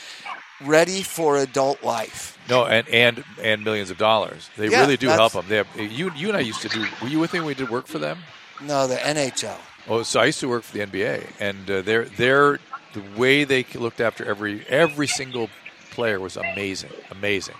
[0.63, 2.37] ready for adult life.
[2.49, 4.49] no, and and and millions of dollars.
[4.57, 5.45] They Yeah, really do help them.
[5.47, 6.85] They have, you you and I used to do.
[7.01, 8.19] Were you with me when we did work for them?
[8.59, 9.57] No, the NHL.
[9.89, 12.59] Oh, so I used to work for the NBA, and uh, they're they're
[12.93, 15.49] the way they looked after every every single
[15.91, 17.55] player was amazing, amazing.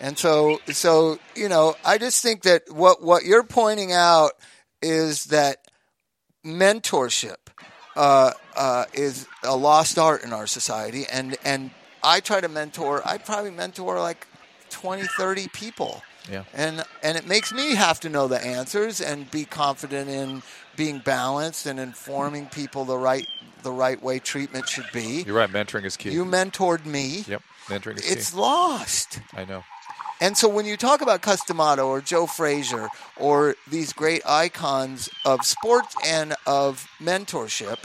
[0.00, 4.32] And so, so you know, I just think that what what you're pointing out
[4.82, 5.58] is that
[6.44, 7.36] mentorship
[7.96, 11.70] uh, uh, is a lost art in our society, and and
[12.02, 13.02] I try to mentor.
[13.06, 14.26] I probably mentor like
[14.70, 16.02] 20, 30 people.
[16.30, 16.44] Yeah.
[16.54, 20.42] And and it makes me have to know the answers and be confident in
[20.76, 23.26] being balanced and informing people the right
[23.62, 25.22] the right way treatment should be.
[25.26, 25.48] You're right.
[25.50, 26.10] Mentoring is key.
[26.10, 27.24] You mentored me.
[27.26, 28.12] yep, mentoring is key.
[28.12, 28.36] It's key.
[28.38, 29.20] lost.
[29.34, 29.64] I know.
[30.20, 35.08] And so when you talk about Cus D'Amato or Joe Frazier or these great icons
[35.24, 37.78] of sports and of mentorship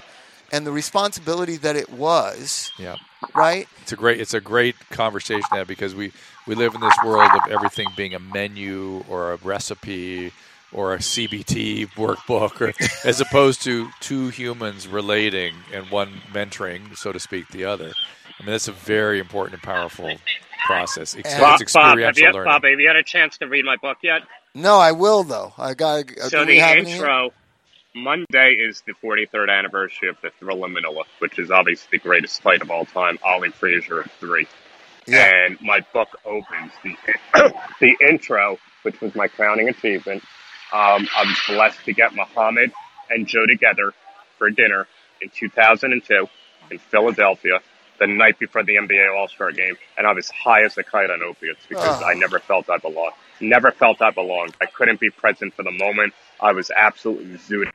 [0.51, 2.97] and the responsibility that it was, Yeah.
[3.33, 3.67] right?
[3.81, 6.11] It's a great it's a great conversation to have because we,
[6.45, 10.31] we live in this world of everything being a menu or a recipe
[10.71, 12.73] or a CBT workbook or
[13.07, 17.91] as opposed to two humans relating and one mentoring, so to speak, the other.
[18.39, 20.11] I mean that's a very important and powerful
[20.65, 21.15] process.
[21.15, 22.51] It's, Bob, it's Bob, have experiential you, learning.
[22.53, 24.21] Bob, have you had a chance to read my book yet?
[24.53, 25.53] No, I will though.
[25.57, 26.05] I got.
[26.27, 27.31] So do we the have any- intro,
[27.95, 32.41] Monday is the 43rd anniversary of the Thrilla in Manila, which is obviously the greatest
[32.41, 34.47] fight of all time, Ali Frazier of three.
[35.07, 35.45] Yeah.
[35.45, 36.95] And my book opens the
[37.79, 40.23] the intro, which was my crowning achievement.
[40.71, 42.71] Um, I was blessed to get Muhammad
[43.09, 43.93] and Joe together
[44.37, 44.87] for dinner
[45.21, 46.27] in 2002
[46.71, 47.59] in Philadelphia,
[47.99, 51.09] the night before the NBA All Star game, and I was high as a kite
[51.09, 52.05] on opiates because Oh.
[52.05, 53.13] I never felt I belonged.
[53.41, 54.55] Never felt I belonged.
[54.61, 56.13] I couldn't be present for the moment.
[56.39, 57.71] I was absolutely zooted.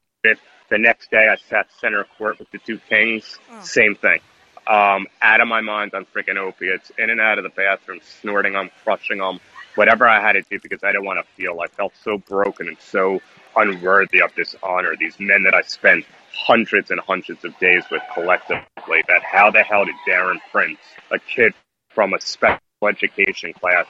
[0.70, 3.38] The next day, I sat center court with the two Kings.
[3.62, 4.20] Same thing.
[4.66, 8.54] Um, out of my mind on freaking opiates, in and out of the bathroom, snorting
[8.54, 9.40] them, crushing them,
[9.76, 11.60] whatever I had to do because I didn't want to feel.
[11.60, 13.20] I felt so broken and so
[13.56, 14.94] unworthy of this honor.
[14.98, 19.02] These men that I spent hundreds and hundreds of days with collectively.
[19.08, 20.78] That how the hell did Darren Prince,
[21.10, 21.54] a kid
[21.90, 23.87] from a special education class,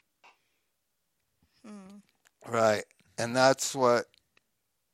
[1.67, 1.99] hmm.
[2.47, 2.85] Right,
[3.19, 4.07] and that's what.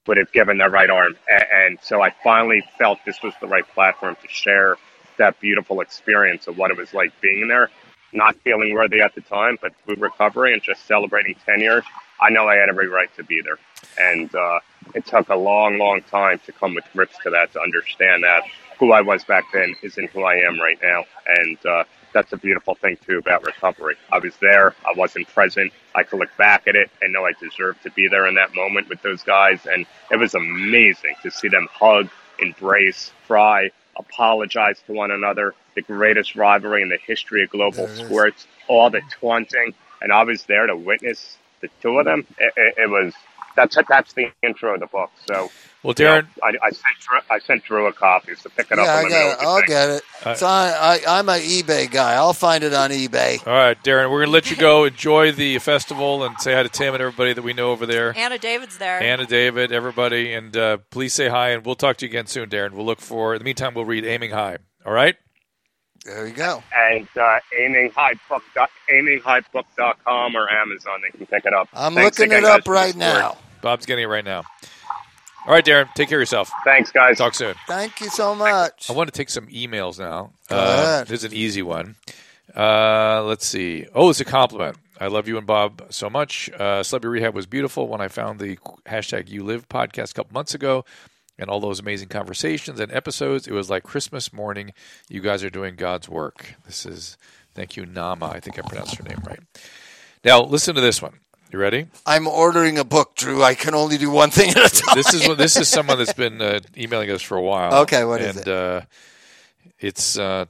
[0.07, 1.17] would have given the right arm.
[1.29, 4.77] And, and so I finally felt this was the right platform to share
[5.19, 7.71] that beautiful experience of what it was like being there.
[8.13, 11.85] Not feeling worthy at the time, but through recovery and just celebrating 10 years,
[12.21, 13.59] I know I had every right to be there.
[13.99, 14.61] And uh,
[14.95, 18.43] it took a long, long time to come with grips to that, to understand that
[18.79, 21.05] who I was back then isn't who I am right now.
[21.27, 23.97] And uh, that's a beautiful thing, too, about recovery.
[24.11, 25.73] I was there, I wasn't present.
[25.95, 28.55] I could look back at it and know I deserved to be there in that
[28.55, 29.67] moment with those guys.
[29.67, 35.55] And it was amazing to see them hug, embrace, cry, apologize to one another.
[35.87, 38.07] The greatest rivalry in the history of global There it is.
[38.07, 39.75] sports, all the taunting.
[40.03, 42.27] And I was there to witness the two of them.
[42.39, 43.15] It, it, it was.
[43.57, 45.11] That's that's the intro of the book.
[45.27, 45.51] So,
[45.83, 48.71] Well, you know, Darren, I, I sent Drew, I sent Drew a copy, so pick
[48.71, 48.87] it up.
[48.87, 49.39] Yeah, and I got it.
[49.47, 49.67] I'll think.
[49.67, 50.39] get it.
[50.39, 52.15] So I, I, I'm an eBay guy.
[52.15, 53.45] I'll find it on eBay.
[53.45, 54.85] all right, Darren, we're going to let you go.
[54.85, 58.17] Enjoy the festival and say hi to Tim and everybody that we know over there.
[58.17, 59.03] Anna David's there.
[59.03, 62.49] Anna, David, everybody, and uh, please say hi, and we'll talk to you again soon,
[62.51, 62.71] Darren.
[62.71, 63.35] We'll look for.
[63.35, 64.59] In the meantime, we'll read Aiming High.
[64.87, 65.17] All right.
[66.05, 66.63] There you go.
[66.77, 68.41] And uh, aiminghighbook,
[68.91, 71.69] aiminghighbook.com or Amazon, they can pick it up.
[71.75, 73.37] I'm Thanks looking again, it up right now.
[73.61, 74.45] Bob's getting it right now.
[75.47, 75.93] All right, Darren.
[75.95, 76.51] Take care of yourself.
[76.65, 77.19] Thanks, guys.
[77.19, 77.55] Talk soon.
[77.67, 78.91] Thank you so much.
[78.91, 80.33] I want to take some emails now.
[80.49, 81.07] Go uh, ahead.
[81.07, 81.97] This is an easy one.
[82.55, 83.87] Uh, let's see.
[83.95, 84.77] Oh, it's a compliment.
[85.01, 86.51] I love you and Bob so much.
[86.51, 90.35] Uh, Celebrity Rehab was beautiful when I found the hashtag You Live podcast a couple
[90.35, 90.85] months ago
[91.41, 93.49] and all those amazing conversations and episodes.
[93.49, 94.73] It was like Christmas morning.
[95.09, 96.55] You guys are doing God's work.
[96.67, 97.17] This is,
[97.55, 98.27] thank you, Nama.
[98.27, 99.41] I think I pronounced her name right.
[100.25, 101.15] Now, listen to this one.
[101.51, 101.87] You ready?
[102.07, 103.43] I'm ordering a book, Drew.
[103.43, 104.95] I can only do one thing at a time.
[104.95, 107.75] this is this is someone that's been uh, emailing us for a while.
[107.83, 108.49] Okay, what is and, it?
[108.49, 108.81] Uh,
[109.81, 110.45] it's uh,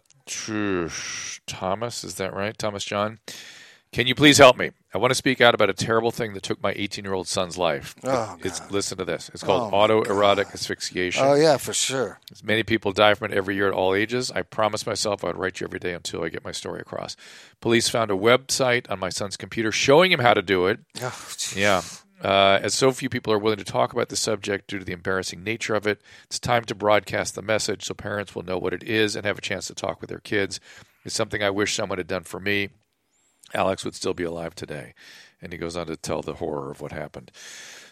[1.46, 2.04] Thomas.
[2.04, 3.18] Is that right, Thomas John?
[3.92, 4.72] Can you please help me?
[4.92, 7.28] I want to speak out about a terrible thing that took my 18 year old
[7.28, 7.94] son's life.
[8.02, 9.30] Oh, it's listen to this.
[9.32, 11.22] It's called Oh, autoerotic asphyxiation.
[11.24, 12.18] Oh yeah, for sure.
[12.42, 14.30] Many people die from it every year at all ages.
[14.32, 17.16] I promised myself I'd write you every day until I get my story across.
[17.60, 20.80] Police found a website on my son's computer showing him how to do it.
[21.00, 21.32] Oh.
[21.54, 21.82] Yeah.
[22.22, 24.92] Uh, as so few people are willing to talk about the subject due to the
[24.92, 28.74] embarrassing nature of it, it's time to broadcast the message so parents will know what
[28.74, 30.60] it is and have a chance to talk with their kids.
[31.04, 32.68] It's something I wish someone had done for me.
[33.54, 34.94] Alex would still be alive today.
[35.42, 37.30] And he goes on to tell the horror of what happened.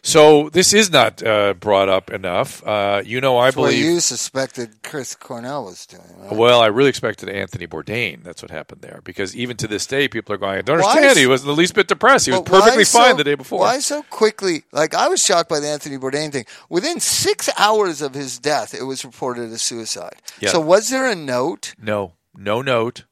[0.03, 2.63] So this is not uh, brought up enough.
[2.65, 3.85] Uh, you know, I That's what believe.
[3.85, 6.03] you suspected Chris Cornell was doing.
[6.19, 6.33] Right?
[6.37, 8.23] Well, I really expected Anthony Bourdain.
[8.23, 9.01] That's what happened there.
[9.03, 11.19] Because even to this day, people are going, I don't Why understand.
[11.19, 12.27] he wasn't the least bit depressed.
[12.27, 13.61] He was perfectly so- fine the day before.
[13.61, 14.65] Why so quickly?
[14.71, 16.45] Like I was shocked by the Anthony Bourdain thing.
[16.69, 20.17] Within six hours of his death, it was reported as suicide.
[20.39, 20.51] Yeah.
[20.51, 21.75] So was there a note?
[21.81, 23.05] No, no note.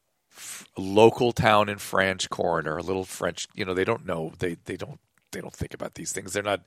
[0.79, 3.47] Local town in French coroner, a little French.
[3.55, 4.33] You know, they don't know.
[4.39, 5.01] They they don't
[5.33, 6.33] they don't think about these things.
[6.33, 6.63] They're not.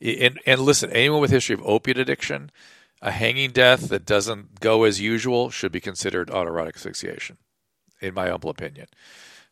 [0.00, 2.50] And and listen, anyone with history of opiate addiction,
[3.00, 7.36] a hanging death that doesn't go as usual should be considered autoerotic asphyxiation,
[8.00, 8.86] in my humble opinion.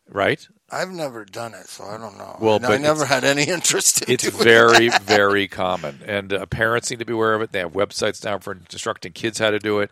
[0.09, 0.45] Right?
[0.69, 2.37] I've never done it, so I don't know.
[2.39, 4.23] Well, I but never had any interest in it.
[4.23, 7.51] It's very, very common, and uh, parents need to be aware of it.
[7.51, 9.91] They have websites now for instructing kids how to do it.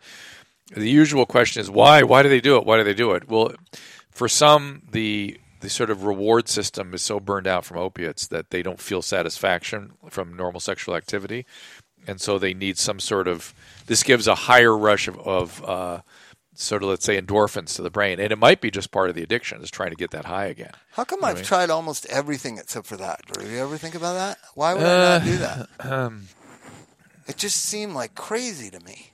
[0.74, 2.04] The usual question is why?
[2.04, 2.66] Why do they do it?
[2.66, 3.28] Why do they do it?
[3.28, 3.54] Well,
[4.12, 8.50] for some, the the sort of reward system is so burned out from opiates that
[8.50, 11.46] they don't feel satisfaction from normal sexual activity,
[12.08, 13.54] and so they need some sort of.
[13.88, 16.02] This gives a higher rush of, of uh,
[16.54, 19.16] sort of let's say endorphins to the brain, and it might be just part of
[19.16, 20.72] the addiction is trying to get that high again.
[20.92, 21.46] How come You know what I I've mean?
[21.46, 23.22] tried almost everything except for that?
[23.34, 24.38] Do you ever think about that?
[24.56, 25.70] Why would I not do that?
[25.80, 26.28] Um,
[27.28, 29.09] It just seemed like crazy to me.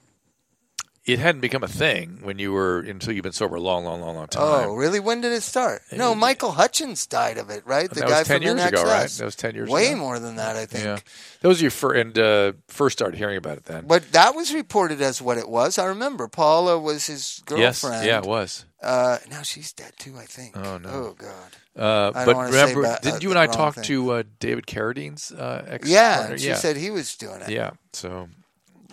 [1.05, 4.01] It hadn't become a thing when you were until you've been sober a long, long,
[4.01, 4.43] long, long time.
[4.69, 4.99] Oh, really?
[4.99, 5.83] When did it start?
[5.91, 7.87] No, Michael Hutchence died of it, right?
[7.87, 9.07] The That guy was 10 from years ago, right?
[9.09, 9.97] That was 10 years Way ago.
[9.97, 10.83] more than that, I think.
[10.83, 10.97] yeah,
[11.41, 13.85] that was your first and uh, first started hearing about it then.
[13.85, 15.77] But that was reported as what it was.
[15.77, 18.03] I remember Paula was his girlfriend.
[18.03, 18.65] yes, yeah, it was.
[18.81, 20.57] Uh, now she's dead too, I think.
[20.57, 20.89] Oh, no.
[20.89, 21.51] Oh God.
[21.75, 23.83] Uh, but remember, ba- didn't uh, you and I talk thing.
[23.85, 25.87] to uh, David Carradine's uh, ex?
[25.87, 26.55] Yeah, she yeah.
[26.55, 27.49] said he was doing it.
[27.49, 28.29] Yeah, so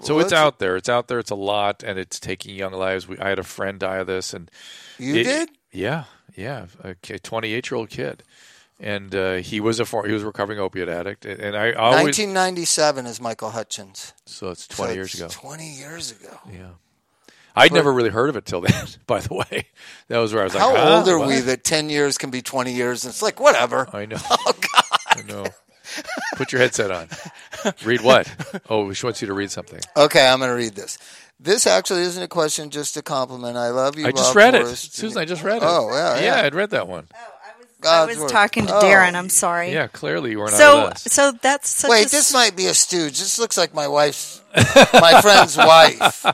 [0.03, 0.77] so Well, it's out there.
[0.77, 1.19] It's out there.
[1.19, 3.09] It's a lot, and it's taking young lives.
[3.09, 4.51] We, I had a friend die of this, and
[4.99, 5.49] You it- did?
[5.73, 6.05] Yeah,
[6.37, 8.23] yeah, a twenty-eight year old kid,
[8.79, 13.07] and uh, he was a he was a recovering opiate addict, and, I always 1997
[13.07, 14.12] is Michael Hutchence.
[14.27, 15.29] so it's So twenty years it's ago.
[15.49, 16.38] 20 years ago.
[16.53, 16.71] Yeah.
[17.55, 19.67] I'd But- never really heard of it till then, by the way.
[20.09, 22.17] That was where I was How like, "Ah, old are what?" we that 10 years
[22.19, 23.05] can be 20 years?
[23.05, 23.88] And it's like, whatever.
[23.95, 24.17] I know.
[24.31, 24.85] Oh, God.
[25.07, 25.47] I know.
[26.37, 27.09] Put your headset on.
[27.85, 28.28] Read what?
[28.68, 29.81] Oh, she wants you to read something.
[29.96, 30.98] Okay, I'm going to read this.
[31.40, 33.57] This actually isn't a question, just a compliment.
[33.57, 34.07] I love you.
[34.07, 34.66] I just Bob read it.
[34.76, 35.62] Susan, I just read it.
[35.64, 36.42] Oh, yeah, Yeah, yeah.
[36.46, 37.07] I'd read that one.
[37.14, 38.28] Oh, I God's was word.
[38.31, 38.81] talking to Oh.
[38.81, 39.14] Darren.
[39.14, 39.72] I'm sorry.
[39.72, 41.02] Yeah, clearly you weren't So, out us.
[41.02, 43.18] so that's such Wait, a this might be a stooge.
[43.18, 46.24] This looks like my wife's, my friend's wife.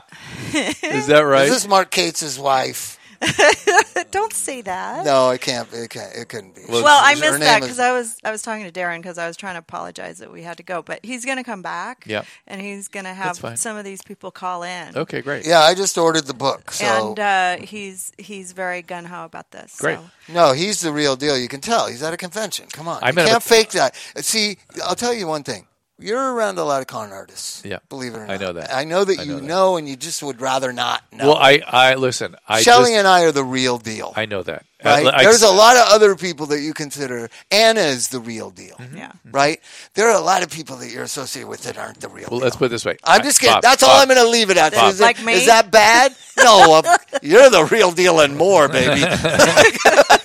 [0.83, 1.45] Is that right?
[1.45, 2.98] This is this Mark Cates' wife?
[4.11, 5.05] Don't say that.
[5.05, 5.71] No, it can't.
[5.73, 6.13] It can't.
[6.15, 6.61] It couldn't be.
[6.69, 8.97] Well, Well, I missed that that is- because I was I was talking to Darren
[8.97, 11.43] because I was trying to apologize that we had to go, but he's going to
[11.43, 12.05] come back.
[12.07, 12.25] Yep.
[12.47, 14.95] and he's going to have some of these people call in.
[14.97, 15.45] okay, great.
[15.45, 16.71] Yeah, I just ordered the book.
[16.71, 19.77] So and uh, he's he's very gun ho about this.
[19.79, 19.97] Great.
[19.97, 20.33] So.
[20.33, 21.37] no, he's the real deal.
[21.37, 21.87] You can tell.
[21.87, 22.67] He's at a convention.
[22.71, 23.95] Come on, I you can't at- fake that.
[24.17, 25.65] See, I'll tell you one thing.
[26.01, 27.63] You're around a lot of con artists.
[27.65, 27.79] Yeah.
[27.89, 28.29] believe it or not.
[28.31, 28.73] I know that.
[28.73, 29.45] I know that I you know that.
[29.45, 31.27] know, and you just would rather not know.
[31.29, 32.35] Well, I, I listen.
[32.47, 34.13] I Shelley and I are the real deal.
[34.15, 34.65] I know that.
[34.83, 35.05] right?
[35.05, 37.29] I- I- There's a lot of other people that you consider.
[37.51, 38.75] Anna is the real deal.
[38.77, 38.97] Mm-hmm.
[38.97, 39.11] Yeah.
[39.29, 39.59] Right?
[39.95, 42.39] There are a lot of people that you're associated with that aren't the real Well,
[42.39, 42.45] deal.
[42.45, 42.97] let's put it this way.
[43.03, 43.55] I'm just kidding.
[43.55, 44.73] Bob, That's all Bob, I'm going to leave it at.
[44.73, 44.91] Bob.
[44.93, 45.33] Is, it- Like me?
[45.33, 46.15] is that bad?
[46.37, 49.01] No, uh, you're the real deal and more, baby.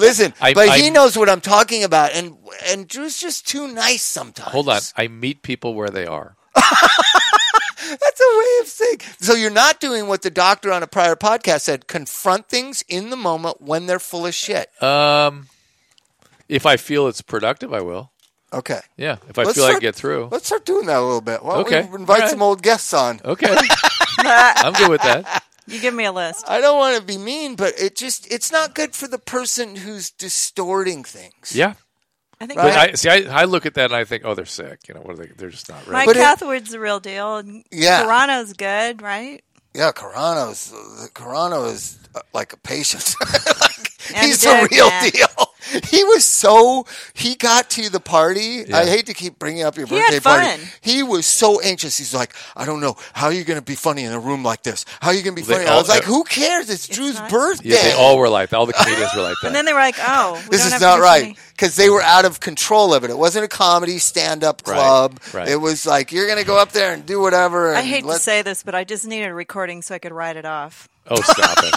[0.00, 2.36] Listen, I- but I- he knows what I'm talking about, and
[2.66, 4.50] and Drew's just too nice sometimes.
[4.52, 4.80] Hold on.
[4.96, 6.36] I meet people where they are.
[6.54, 9.00] That's a way of saying.
[9.20, 13.10] So you're not doing what the doctor on a prior podcast said: confront things in
[13.10, 14.70] the moment when they're full of shit.
[14.82, 15.48] Um,
[16.48, 18.10] if I feel it's productive, I will.
[18.52, 18.80] Okay.
[18.96, 20.28] Yeah, if I Let's feel I start- can get through.
[20.30, 21.42] Let's start doing that a little bit.
[21.44, 21.82] Why Okay.
[21.82, 22.30] we invite right.
[22.30, 23.20] some old guests on?
[23.24, 23.46] Okay,
[24.18, 25.44] I'm good with that.
[25.70, 26.44] You give me a list.
[26.48, 29.76] I don't want to be mean, but it just it's not good for the person
[29.76, 31.54] who's distorting things.
[31.54, 31.74] Yeah,
[32.40, 32.90] I think Right.
[32.90, 33.08] I see.
[33.08, 34.88] I, I look at that and I think, oh, they're sick.
[34.88, 35.32] You know, what are they?
[35.36, 36.06] They're just not Mike ready.
[36.06, 37.36] But it- Catherwood's the real deal.
[37.38, 38.04] and Yeah.
[38.04, 39.42] Carano's good, right?
[39.74, 40.72] Yeah, Carano's
[41.14, 43.14] Carano is uh, like a patient.
[44.12, 45.10] And He's a the real man.
[45.10, 45.26] deal.
[45.90, 48.64] He was so he got to the party.
[48.66, 48.78] Yeah.
[48.78, 50.20] I hate to keep bringing up your He had birthday
[50.56, 50.62] party.
[50.80, 51.96] He was so anxious.
[51.98, 54.42] He's like, I don't know how are you going to be funny in a room
[54.44, 54.84] like this.
[55.00, 55.66] How are you going to be They funny?
[55.66, 56.68] I was like, who cares?
[56.70, 57.70] It's, Drew's not- birthday.
[57.70, 58.56] Yeah, they all were like that.
[58.56, 59.48] All the comedians were like that.
[59.48, 61.38] And then they were like, "Oh, we this don't is have to not be right
[61.52, 63.10] because they were out of control of it.
[63.10, 65.20] It wasn't a comedy stand-up club.
[65.34, 65.48] right.
[65.48, 67.68] It was like you're going to go up there and do whatever.
[67.70, 70.12] And I hate to say this, but I just needed a recording so I could
[70.12, 70.88] write it off.
[71.08, 71.74] oh, stop it.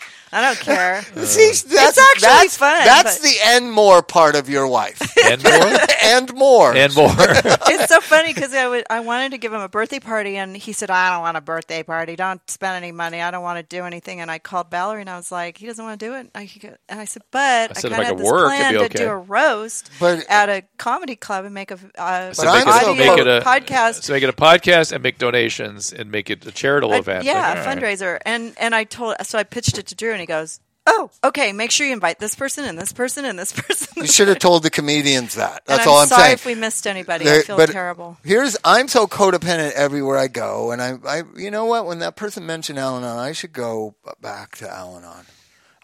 [0.32, 1.02] I don't care.
[1.24, 5.05] See, uh, that's, actually that's, fun, That's but- the end more part of your wife.
[5.24, 6.76] and more, and more.
[6.76, 7.10] and more.
[7.18, 10.56] it's so funny because I would I wanted to give him a birthday party, and
[10.56, 12.16] he said, "I don't want a birthday party.
[12.16, 13.20] Don't spend any money.
[13.20, 15.66] I don't want to do anything." And I called Valerie, and I was like, "He
[15.66, 17.92] doesn't want to do it." I, he go- and I said, "But I, said, if
[17.92, 20.24] kind I of had could this work, plan be to okay." do a roast But-
[20.28, 23.26] at a comedy club and make a uh, So make, I'm it, so make it
[23.26, 26.94] a podcast." So make it a podcast and make donations and make it a charitable
[26.94, 27.24] I- event.
[27.24, 27.78] yeah, Like, a all right.
[27.78, 28.18] fundraiser.
[28.26, 31.52] And and I told so I pitched it to Drew, and he goes, "Oh, okay.
[31.52, 34.38] Make sure you invite this person and this person and this person." you should have
[34.38, 35.62] told the comedians that.
[35.66, 36.34] And That's I'm all I'm sorry saying.
[36.34, 37.24] if we missed anybody.
[37.24, 38.16] There- I feel but terrible.
[38.24, 41.86] Here's I'm so codependent everywhere I go, and I, I, you know what?
[41.86, 45.26] When that person mentioned Al-Anon, I should go back to Al-Anon.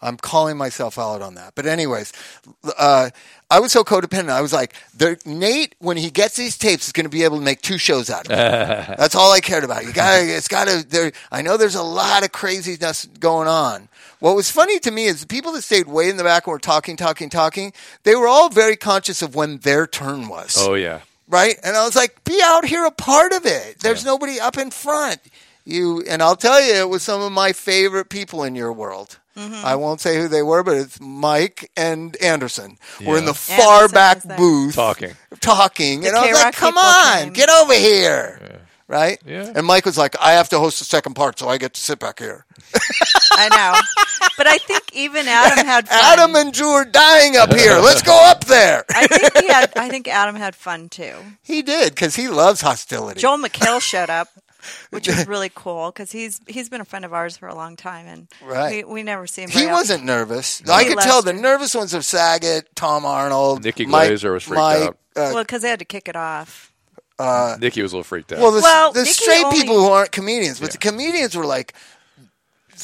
[0.01, 1.53] I'm calling myself out on that.
[1.55, 2.11] But anyways,
[2.77, 3.09] uh,
[3.49, 4.31] I was so codependent.
[4.31, 4.73] I was like,
[5.25, 8.09] Nate, when he gets these tapes, is going to be able to make two shows
[8.09, 8.35] out of it.
[8.97, 9.85] That's all I cared about.
[9.85, 10.85] You got, to it's got to.
[10.85, 13.87] There, I know there's a lot of craziness going on.
[14.23, 16.53] What was funny to me is the people that stayed way in the back and
[16.53, 17.73] were talking, talking, talking.
[18.03, 21.01] They were all very conscious of when their turn was Oh yeah.
[21.27, 21.59] right?
[21.61, 23.79] And I was like, be out here a part of it.
[23.79, 25.19] There's nobody up in front.
[25.65, 29.19] You and I'll tell you, it was some of my favorite people in your world.
[29.35, 29.65] Mm-hmm.
[29.65, 32.77] I won't say who they were, but it's Mike and Anderson.
[33.05, 35.13] We're in the far Anderson back booth Talking.
[35.41, 37.33] talking, The and I was like, "Come on, came.
[37.33, 38.61] get over here."
[38.93, 39.19] Right?
[39.25, 39.51] Yeah.
[39.55, 41.81] And Mike was like, I have to host the second part, so I get to
[41.81, 42.45] sit back here.
[43.31, 45.97] I know, but I think even Adam had fun.
[46.01, 47.79] Adam and Drew are dying up here.
[47.79, 48.83] Let's go up there.
[48.95, 49.73] I think he had.
[49.75, 51.13] I think Adam had fun too.
[51.41, 53.19] He did because he loves hostility.
[53.19, 54.27] Joel McHale showed up,
[54.91, 57.75] which was really cool because he's he's been a friend of ours for a long
[57.75, 58.85] time, and Right.
[58.85, 59.49] we, we never see him.
[59.49, 60.61] He very wasn't nervous.
[60.69, 64.43] I could loves tell the nervous ones are Saget, Tom Arnold, Nikki Mike- Glazer was
[64.43, 64.97] freaked Mike, out.
[65.15, 66.71] uh, well because they had to kick it off.
[67.19, 68.39] Uh, Nikki was a little freaked out.
[68.39, 71.73] well, the, Well, the straight only- people who aren't comedians, but the comedians were like,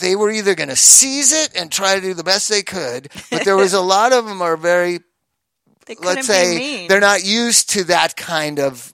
[0.02, 3.10] they were either going to seize it and try to do the best they could,
[3.32, 5.00] but there was a lot of them are very,
[5.88, 6.88] They let's say, mean.
[6.88, 8.94] they're not used to that kind of,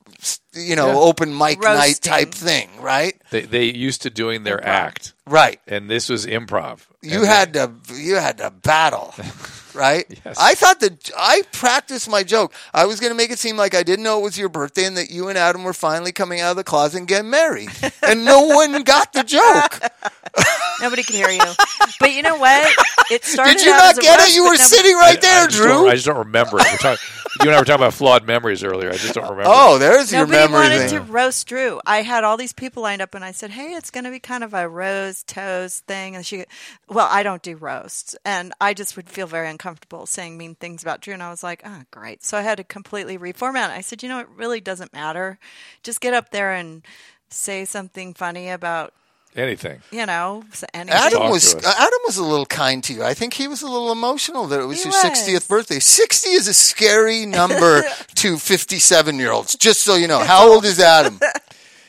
[0.54, 0.96] you know, Yeah.
[0.96, 3.22] open mic night type thing, right?
[3.30, 4.66] they they used to doing their Improv.
[4.66, 5.60] act, Right.
[5.68, 6.80] and this was improv.
[7.02, 9.14] You And had to you had to battle,
[9.76, 10.06] right?
[10.26, 10.38] Yes.
[10.40, 12.54] I thought that I practiced my joke.
[12.74, 14.86] I was going to make it seem like I didn't know it was your birthday
[14.86, 17.70] and that you and Adam were finally coming out of the closet and getting married,
[18.02, 19.92] and no one got the joke.
[20.82, 21.54] Nobody can hear you.
[22.00, 22.68] But you know what?
[23.12, 23.54] It started.
[23.58, 24.36] Did you not get roast, it?
[24.36, 25.88] You were nobody- sitting right I there, just don't- Drew.
[25.90, 26.66] I just don't remember it.
[26.72, 27.06] We're talking,
[27.42, 28.90] you and I were talking about flawed memories earlier.
[28.90, 29.44] I just don't remember.
[29.48, 30.90] Oh, there's your Nobody wanted thing.
[30.92, 31.82] to roast Drew.
[31.86, 34.20] I had all these people lined up, and I said, "Hey, it's going to be
[34.20, 36.46] kind of a roast toast thing." And she,
[36.88, 40.82] well, I don't do roasts, and I just would feel very uncomfortable saying mean things
[40.82, 41.14] about Drew.
[41.14, 43.70] And I was like, "Oh, great!" So I had to completely reformat.
[43.70, 45.38] I said, "You know, it really doesn't matter.
[45.84, 46.84] Just get up there and
[47.30, 48.94] say something funny about."
[49.36, 49.82] Anything.
[49.92, 50.90] You know, anything.
[50.96, 51.56] Adam Talk was.
[51.56, 53.04] Uh, Adam was a little kind to you.
[53.04, 55.80] I think he was a little emotional that it was He your 60th birthday.
[55.80, 57.84] 60 is a scary number
[58.16, 59.56] to 57 year olds.
[59.56, 61.20] Just so you know, how old is Adam?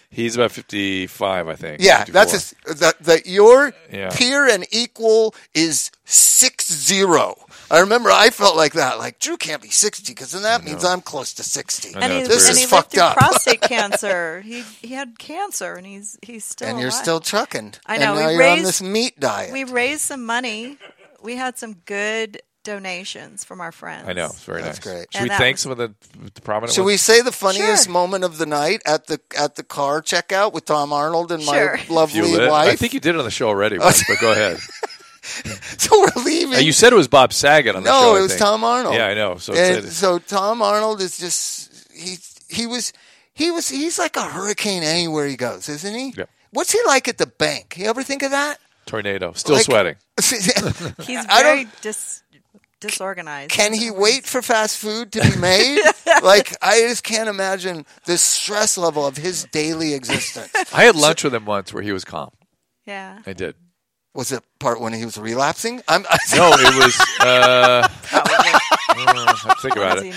[0.08, 1.82] He's about fifty-five, I think.
[1.82, 2.12] Yeah, 54.
[2.12, 4.10] that's a, that that your Yeah.
[4.14, 7.34] peer and equal is six zero.
[7.70, 8.98] I remember I felt like that.
[8.98, 11.94] Like Drew can't be sixty because then that means I'm close to sixty.
[11.94, 13.16] And he, it's This and is he lived fucked through up.
[13.16, 14.40] prostate cancer.
[14.42, 17.02] He he had cancer, and he's he's still and you're alive.
[17.02, 17.74] still trucking.
[17.86, 19.52] I know, And now we you're on raised- this meat diet.
[19.52, 20.78] we raised some money.
[21.22, 24.08] We had some good donations from our friends.
[24.08, 24.26] I know.
[24.26, 24.94] It's very That's nice.
[24.94, 25.06] great.
[25.12, 25.94] Should And we that thank was- some of the,
[26.34, 27.00] the prominent Should we ones?
[27.02, 27.92] say the funniest Sure.
[27.92, 31.76] moment of the night at the at the car checkout with Tom Arnold and Sure.
[31.76, 32.50] my You lovely lit?
[32.50, 32.68] wife?
[32.72, 34.58] I think you did it on the show already, once, but go ahead.
[35.78, 36.00] so.
[36.00, 36.54] We're leaving.
[36.54, 38.14] Uh, you said it was Bob Saget on the no, show.
[38.14, 38.40] I it was think.
[38.40, 38.94] Tom Arnold.
[38.94, 39.36] Yeah, I know.
[39.38, 42.16] So and it's, so Tom Arnold is just he
[42.48, 42.92] he was
[43.34, 46.14] he was he's like a hurricane anywhere he goes, isn't he?
[46.16, 46.24] Yeah.
[46.50, 47.76] What's he like at the bank?
[47.76, 48.58] You ever think of that?
[48.86, 49.32] tornado.
[49.32, 49.96] Still Like- sweating.
[50.22, 52.22] He's very dis,
[52.80, 53.50] disorganized.
[53.50, 55.80] Can he wait for fast food to be made?
[56.22, 60.50] like I just can't imagine the stress level of his daily existence.
[60.72, 62.30] I had lunch with him once where he was calm.
[62.86, 63.18] Yeah.
[63.26, 63.56] I did.
[64.16, 65.82] Was it part when he was relapsing?
[65.86, 66.02] I'm,
[66.34, 66.96] No, it was.
[67.20, 68.52] Uh, Probably.
[68.98, 70.14] uh, think about it.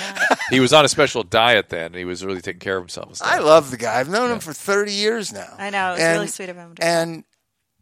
[0.52, 1.88] he was on a special diet then.
[1.88, 3.20] and He was really taking care of himself.
[3.22, 4.00] I love the guy.
[4.00, 5.54] I've known him for 30 years now.
[5.58, 5.90] I know.
[5.90, 6.76] It was And- really sweet of him.
[6.76, 7.24] To And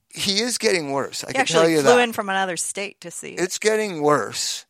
[0.10, 1.24] he is getting worse.
[1.24, 2.00] I he can tell you flew that.
[2.00, 3.34] in from another state to see.
[3.34, 4.66] it's getting worse.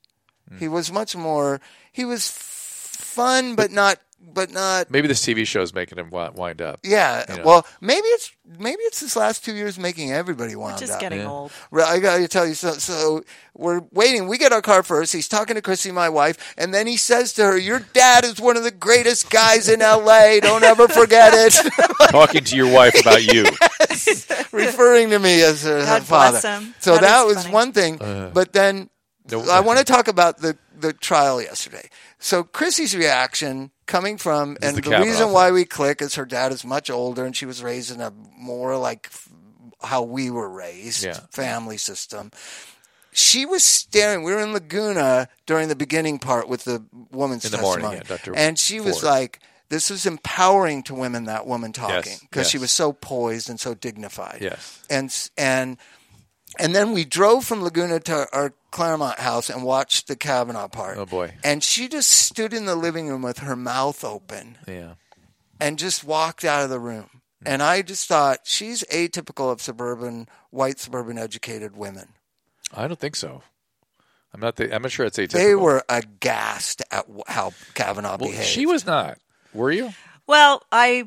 [0.50, 0.58] Hmm.
[0.58, 1.62] He was much more.
[1.92, 2.34] He was f-
[3.00, 4.00] fun, but not
[4.34, 4.92] but not.
[4.92, 6.80] Maybe this TV show is making him wind up.
[6.84, 7.24] Yeah.
[7.30, 7.44] You know.
[7.46, 11.00] Well, maybe it's maybe it's this last two years making everybody wound up it's Just
[11.00, 11.30] getting Yeah.
[11.30, 11.52] old.
[11.72, 12.54] Right, I gotta tell you.
[12.54, 13.24] So, so
[13.56, 14.28] we're waiting.
[14.28, 15.14] We get our car first.
[15.14, 18.40] He's talking to Chrissy, my wife, and then he says to her, "Your dad is
[18.40, 20.40] one of the greatest guys in L.A.
[20.42, 21.54] Don't ever forget it."
[22.12, 23.44] Talking to your wife about you.
[24.52, 26.40] Referring to me as her, her God father.
[26.42, 26.74] bless him.
[26.80, 27.54] So That that, is was funny.
[27.54, 28.02] one thing.
[28.02, 28.32] Uh.
[28.34, 28.90] but then
[29.30, 31.90] No- I want to talk about the the trial yesterday.
[32.20, 36.52] So Chrissy's reaction coming from, and the the, reason why we click is her dad
[36.52, 39.10] is much older, and she was raised in a more like
[39.82, 41.20] how we were raised Yeah.
[41.32, 42.32] family system.
[43.12, 44.24] She was staring.
[44.24, 48.18] We were in Laguna during the beginning part with the woman's In the morning, yeah,
[48.36, 52.62] and she was like, "This was empowering to women." That woman talking because she yes.
[52.62, 54.80] was so poised and so dignified Yes.
[54.90, 55.78] and and
[56.60, 60.98] and then we drove from Laguna to our Claremont house and watched the Kavanaugh part.
[60.98, 61.34] Oh, boy.
[61.44, 64.94] And she just stood in the living room with her mouth open Yeah.
[65.60, 67.10] and just walked out of the room.
[67.44, 67.54] Mm.
[67.54, 72.10] And I just thought she's atypical of suburban white suburban educated women.
[72.76, 73.44] I don't think so.
[74.34, 74.58] I'm not.
[74.58, 75.32] The, I'm not sure it's atypical.
[75.34, 78.46] They were aghast at how Kavanaugh Well, behaved.
[78.48, 79.18] she was not.
[79.54, 79.94] Were you?
[80.28, 81.06] Well, I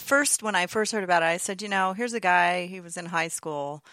[0.00, 2.66] first when I first heard about it, I said, you know, here's a guy.
[2.66, 3.84] He was in high school,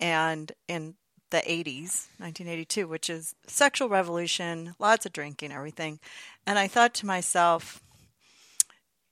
[0.00, 0.94] and in
[1.30, 6.00] the 80s, 1982, which is sexual revolution, lots of drinking, everything.
[6.46, 7.82] And I thought to myself,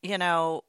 [0.02, 0.62] you know,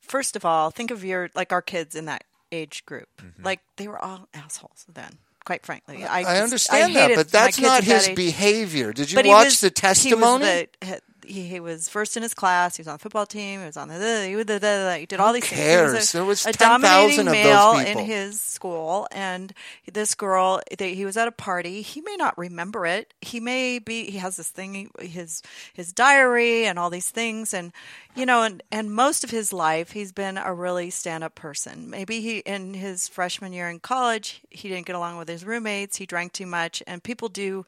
[0.00, 3.08] first of all, think of your like our kids in that age group.
[3.18, 3.44] Mm-hmm.
[3.44, 5.18] Like they were all assholes then.
[5.44, 8.92] Quite frankly, I, I just- understand that, but that's not at that his behavior.
[8.92, 10.66] Did you But watch was- the testimony?
[10.80, 12.76] The, he, he was first in his class.
[12.76, 13.60] He was on the football team.
[13.60, 14.26] He was on the.
[14.26, 15.60] He, was the, the, he did all these things.
[15.60, 15.92] He cares?
[15.92, 19.52] was a, There was a 10,000 dominating of male in his school, and
[19.92, 20.60] this girl.
[20.76, 21.82] They, he was at a party.
[21.82, 23.14] He may not remember it.
[23.20, 24.10] He may be.
[24.10, 24.90] He has this thing.
[24.98, 27.72] His his diary and all these things, and
[28.14, 31.90] you know, and and most of his life, he's been a really stand up person.
[31.90, 35.96] Maybe he in his freshman year in college, he didn't get along with his roommates.
[35.96, 37.66] He drank too much, and people do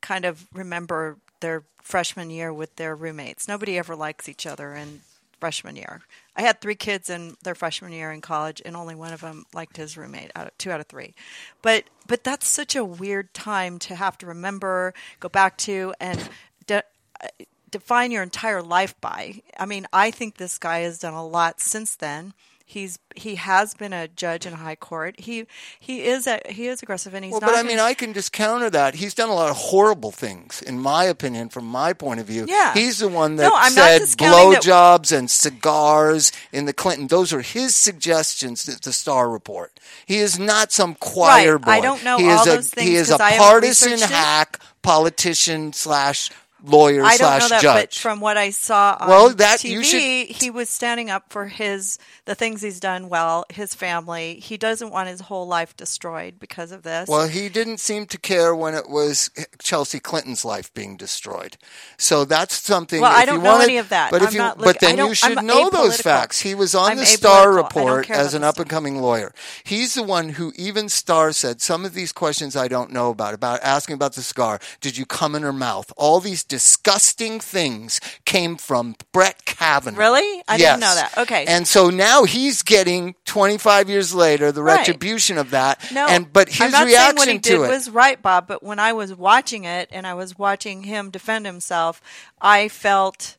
[0.00, 3.46] kind of remember their freshman year with their roommates.
[3.46, 5.02] Nobody ever likes each other in
[5.38, 6.00] freshman year.
[6.34, 9.44] I had three kids in their freshman year in college, and only one of them
[9.52, 10.30] liked his roommate.
[10.34, 11.14] Out of, two out of three,
[11.60, 16.30] but but that's such a weird time to have to remember, go back to, and.
[16.66, 16.84] De-
[17.22, 19.40] uh, define your entire life by.
[19.58, 22.34] I mean, I think this guy has done a lot since then.
[22.64, 25.18] He's he has been a judge in high court.
[25.20, 25.46] He
[25.78, 27.48] he is a, he is aggressive and he's Well, not.
[27.50, 28.94] but I mean, I can just counter that.
[28.94, 32.46] He's done a lot of horrible things, in my opinion, from my point of view.
[32.48, 32.72] Yeah.
[32.72, 37.08] He's the one that No, said discounting that- blowjobs and cigars in the Clinton.
[37.08, 39.78] Those are his suggestions to the Starr Report.
[40.06, 41.64] He is not some choir Right.
[41.64, 41.70] boy.
[41.72, 45.72] I don't know he all is a, those things He is a partisan hack, politician
[45.72, 46.30] slash
[46.64, 47.74] lawyer I don't slash know that, judge.
[47.74, 51.24] but from what I saw on Well, that- TV, you should- he was standing up
[51.30, 54.38] for his the things he's done well, his family.
[54.40, 57.08] He doesn't want his whole life destroyed because of this.
[57.08, 61.56] Well, he didn't seem to care when it was Chelsea Clinton's life being destroyed.
[61.98, 63.00] So that's something.
[63.00, 64.10] Well, if I don't you know wanted- any of that.
[64.12, 66.40] But if I'm you, not but look- I then you should I'm know those facts.
[66.40, 67.52] He was on I'm the Starr apolitical.
[67.52, 69.34] Don't Report as an up and coming lawyer.
[69.64, 73.34] He's the one who even Starr said some of these questions I don't know about.
[73.34, 74.60] About asking about the scar.
[74.80, 75.92] Did you come in her mouth?
[75.96, 79.98] All these disgusting things came from Brett Kavanaugh.
[79.98, 80.42] Really?
[80.46, 80.60] I Yes.
[80.74, 81.16] didn't know that.
[81.16, 81.46] Okay.
[81.46, 84.76] And so now he's getting 25 years later the Right.
[84.76, 85.80] retribution of that.
[85.90, 88.20] No, and but his I'm not reaction saying what he to did it was right,
[88.20, 88.46] Bob.
[88.46, 92.02] But when I was watching it and I was watching him defend himself,
[92.38, 93.38] I felt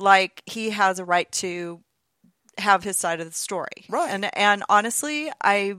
[0.00, 1.80] like he has a right to
[2.58, 3.86] have his side of the story.
[3.88, 4.10] Right.
[4.10, 5.76] And and honestly, I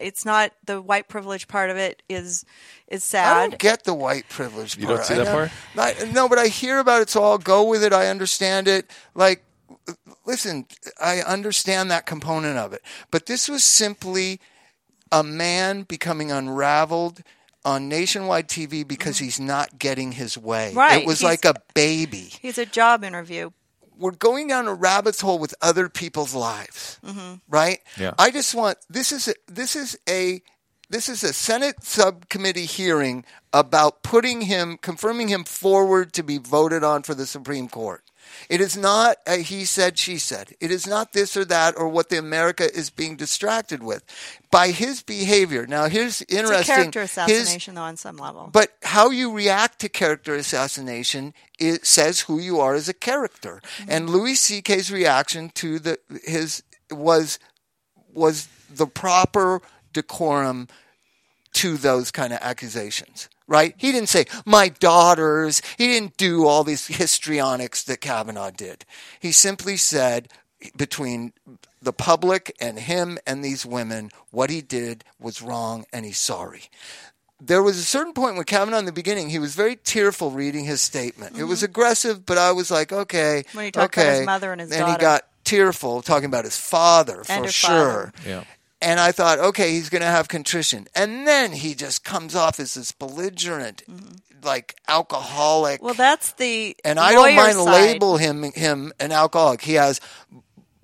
[0.00, 2.44] it's not the white privilege part of it is
[2.88, 3.36] is sad.
[3.36, 4.98] I don't get the white privilege You part.
[4.98, 5.50] don't see that part?
[5.76, 7.92] I- no, but I hear about it, so I'll go with it.
[7.92, 8.90] I understand it.
[9.14, 9.44] Like,
[10.26, 10.66] listen,
[11.00, 12.82] I understand that component of it.
[13.10, 14.40] But this was simply
[15.10, 17.22] a man becoming unraveled
[17.64, 20.68] on nationwide TV because he's not getting his way.
[20.70, 20.78] Mm-hmm.
[20.78, 21.02] Right.
[21.02, 22.32] It was He's- like a baby.
[22.40, 23.50] He's a job interview.
[23.98, 27.34] We're going down a rabbit's hole with other people's lives, Mm-hmm.
[27.48, 27.78] right?
[27.98, 28.14] Yeah.
[28.18, 30.42] I just want this is a, this is a
[30.90, 36.84] this is a Senate subcommittee hearing about putting him confirming him forward to be voted
[36.84, 38.02] on for the Supreme Court.
[38.48, 40.54] It is not a he said she said.
[40.60, 44.04] It is not this or that or what the America is being distracted with
[44.50, 45.66] by his behavior.
[45.66, 46.72] Now here's It's interesting.
[46.72, 48.48] a character His- assassination, though, on some level.
[48.52, 53.60] but how you react to character assassination it says who you are as a character.
[53.78, 53.90] Mm-hmm.
[53.90, 57.38] And Louis C.K.'s reaction to the his was
[58.12, 59.60] was the proper
[59.92, 60.68] decorum
[61.62, 63.74] to those kind of accusations, right?
[63.76, 65.62] He didn't say, my daughters.
[65.78, 68.84] He didn't do all these histrionics that Kavanaugh did.
[69.20, 70.26] He simply said,
[70.76, 71.32] between
[71.80, 76.62] the public and him and these women, what he did was wrong and he's sorry.
[77.40, 80.64] There was a certain point when Kavanaugh in the beginning, he was very tearful reading
[80.64, 81.38] his statement.
[81.38, 83.44] It was aggressive, but I was like, okay.
[83.46, 83.56] Mm-hmm.
[83.56, 84.02] When he talked okay.
[84.08, 85.00] about his mother and his he daughter.
[85.00, 87.68] got tearful talking about his father for And her sure.
[87.70, 88.12] father.
[88.26, 88.44] Yeah.
[88.82, 90.88] And I thought, okay, he's going to have contrition.
[90.94, 93.84] And then he just comes off as this belligerent,
[94.42, 95.76] like alcoholic.
[95.76, 95.84] Mm-hmm.
[95.86, 97.70] Well, that's the and I don't mind side.
[97.70, 99.62] label him him an alcoholic.
[99.62, 100.00] He has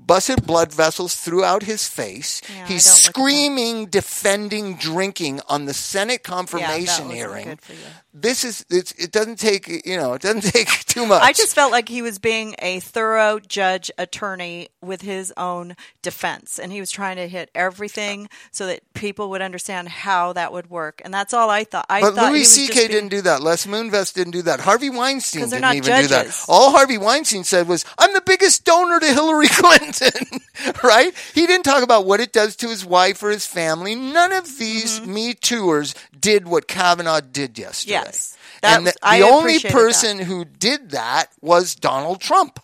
[0.09, 2.43] busted blood vessels throughout his face.
[2.53, 3.13] Yeah, He's don't look at that.
[3.13, 7.45] screaming, defending drinking on the Senate Yeah, confirmation wasn't hearing.
[7.47, 7.79] good for you.
[8.15, 11.23] This is it's, it doesn't take you know it doesn't take too much.
[11.23, 16.59] I just felt like he was being a thorough judge attorney with his own defense,
[16.59, 20.69] and he was trying to hit everything so that people would understand how that would
[20.71, 21.01] work.
[21.05, 21.87] And that's all I thought.
[21.89, 22.75] I But thought Louis C.K.
[22.75, 23.41] being- didn't do that.
[23.43, 24.61] Les Moonves didn't do that.
[24.61, 26.45] Harvey Weinstein didn't even do that.
[26.49, 29.98] All Harvey Weinstein said was, "I'm the biggest donor to Hillary Clinton."
[30.85, 31.13] right?
[31.35, 33.95] He didn't talk about what it does to his wife or his family.
[33.95, 35.15] None of these Mm-hmm.
[35.15, 37.93] Me Tooers did what Kavanaugh did yesterday.
[37.93, 38.37] Yes.
[38.63, 42.61] That and the, was- the only person who did that was Donald Trump.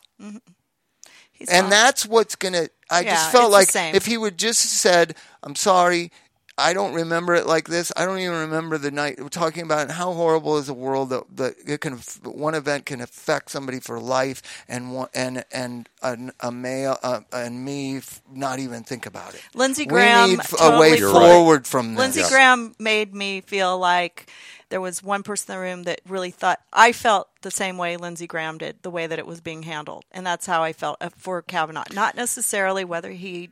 [1.32, 1.70] He's And fine.
[1.70, 2.70] that's what's going to.
[2.90, 6.12] I Yeah, just felt like if he would just said, "I'm sorry,
[6.56, 7.90] I don't remember it like this.
[7.96, 11.24] I don't even remember the night we're talking about how horrible is a world that,
[11.36, 16.16] that it can one event can affect somebody for life, and one, and and a,
[16.40, 19.42] a male uh, and me f- not even think about it.
[19.54, 21.32] Lindsey Graham we need f- a totally way You're right.
[21.32, 21.98] forward from this.
[21.98, 24.30] Lindsey Graham made me feel like
[24.68, 27.96] there was one person in the room that really thought I felt the same way
[27.96, 30.96] Lindsey Graham did, the way that it was being handled, and that's how I felt
[31.00, 31.84] uh, for Kavanaugh.
[31.94, 33.50] Not necessarily whether he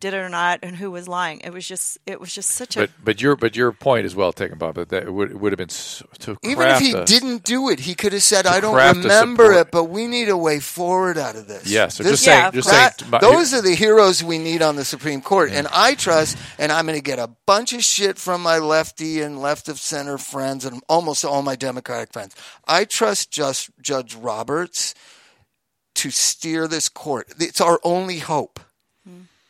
[0.00, 1.40] did it or not, and who was lying.
[1.40, 4.16] It was just, it was just such a But but your but your point is
[4.16, 4.74] well taken, Bob.
[4.74, 7.44] That, that it would it would have been s- to Even if he a- didn't
[7.44, 10.58] do it, he could have said, "I don't remember it, but we need a way
[10.58, 13.10] forward out of this." Yeah, so This- just Yeah, saying, just that- saying.
[13.10, 16.36] my- those are the heroes we need on the Supreme Court, and I trust.
[16.58, 19.78] And I'm going to get a bunch of shit from my lefty and left of
[19.78, 22.34] center friends, and almost all my Democratic friends.
[22.66, 24.94] I trust just Judge Roberts
[25.96, 27.32] to steer this court.
[27.38, 28.60] It's our only hope.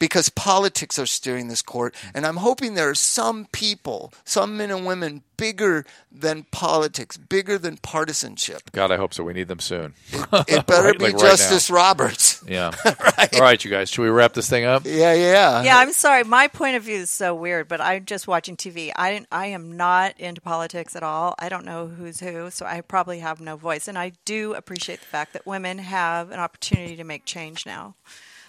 [0.05, 2.11] Because politics are steering this court, mm.
[2.15, 7.57] and I'm hoping there are some people, some men and women, bigger than politics, bigger
[7.57, 8.71] than partisanship.
[8.73, 9.25] God, I hope so.
[9.25, 9.95] We need them soon.
[10.13, 11.23] It better Right, be like right.
[11.23, 12.43] Justice Roberts.
[12.55, 12.73] Yeah.
[12.85, 13.89] All right, you guys.
[13.89, 14.83] Should we wrap this thing up?
[14.85, 15.63] Yeah, yeah.
[15.63, 16.25] Yeah, I'm sorry.
[16.25, 18.93] My point of view is so weird, but I'm just watching TV.
[18.95, 21.35] I I am not into politics at all.
[21.39, 23.89] I don't know who's who, so I probably have no voice.
[23.89, 27.95] And I do appreciate the fact that women have an opportunity to make change now.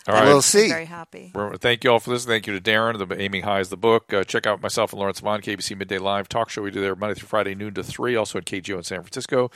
[0.08, 0.28] All That right.
[0.28, 0.70] We'll see.
[0.70, 1.32] Very happy.
[1.34, 2.34] We're- Thank you all for listening.
[2.36, 4.14] Thank you to Darren, the Aiming High is the book.
[4.14, 6.62] Uh, check out myself and Lauren Sivan, KABC Midday Live talk show.
[6.62, 9.50] We do there Monday through Friday, noon to 3, also at KGO in San Francisco.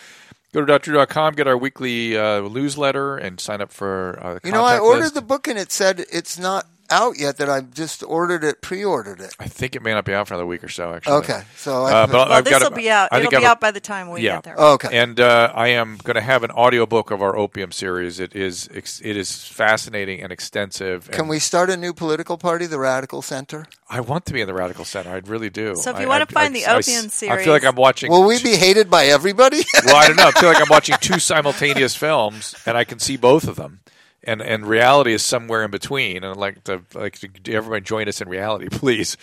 [0.52, 4.52] Go to drdrew.com, get our weekly uh, newsletter, and sign up for uh, the You
[4.52, 5.14] know, I ordered list.
[5.14, 7.38] the book and it said it's not out yet.
[7.38, 9.36] That I just ordered it, pre-ordered it.
[9.40, 11.14] I think it may not be out for another week or so, actually.
[11.14, 13.10] Okay, so I, Uh, but Well, I've this got will a- be out.
[13.12, 14.36] I It'll think I be have a- out by the time we yeah.
[14.36, 14.56] get there.
[14.58, 14.98] okay.
[14.98, 18.20] And uh, I am going to have an audiobook of our opium series.
[18.20, 21.10] It is it is fascinating and extensive.
[21.12, 23.66] Can we start a new political party, the Radical Center?
[23.90, 25.10] I want to be in the radical center.
[25.10, 25.76] I really do.
[25.76, 27.76] So if you I- wanna find I- the I- opium I series- feel like I'm
[27.76, 28.12] watching.
[28.12, 29.64] Will we be hated by everybody?
[29.86, 30.28] well, I don't know.
[30.28, 33.80] I feel like I'm watching two simultaneous films, and I can see both of them.
[34.24, 36.18] And and reality is somewhere in between.
[36.18, 39.16] And I'd like to like to everybody join us in reality, please.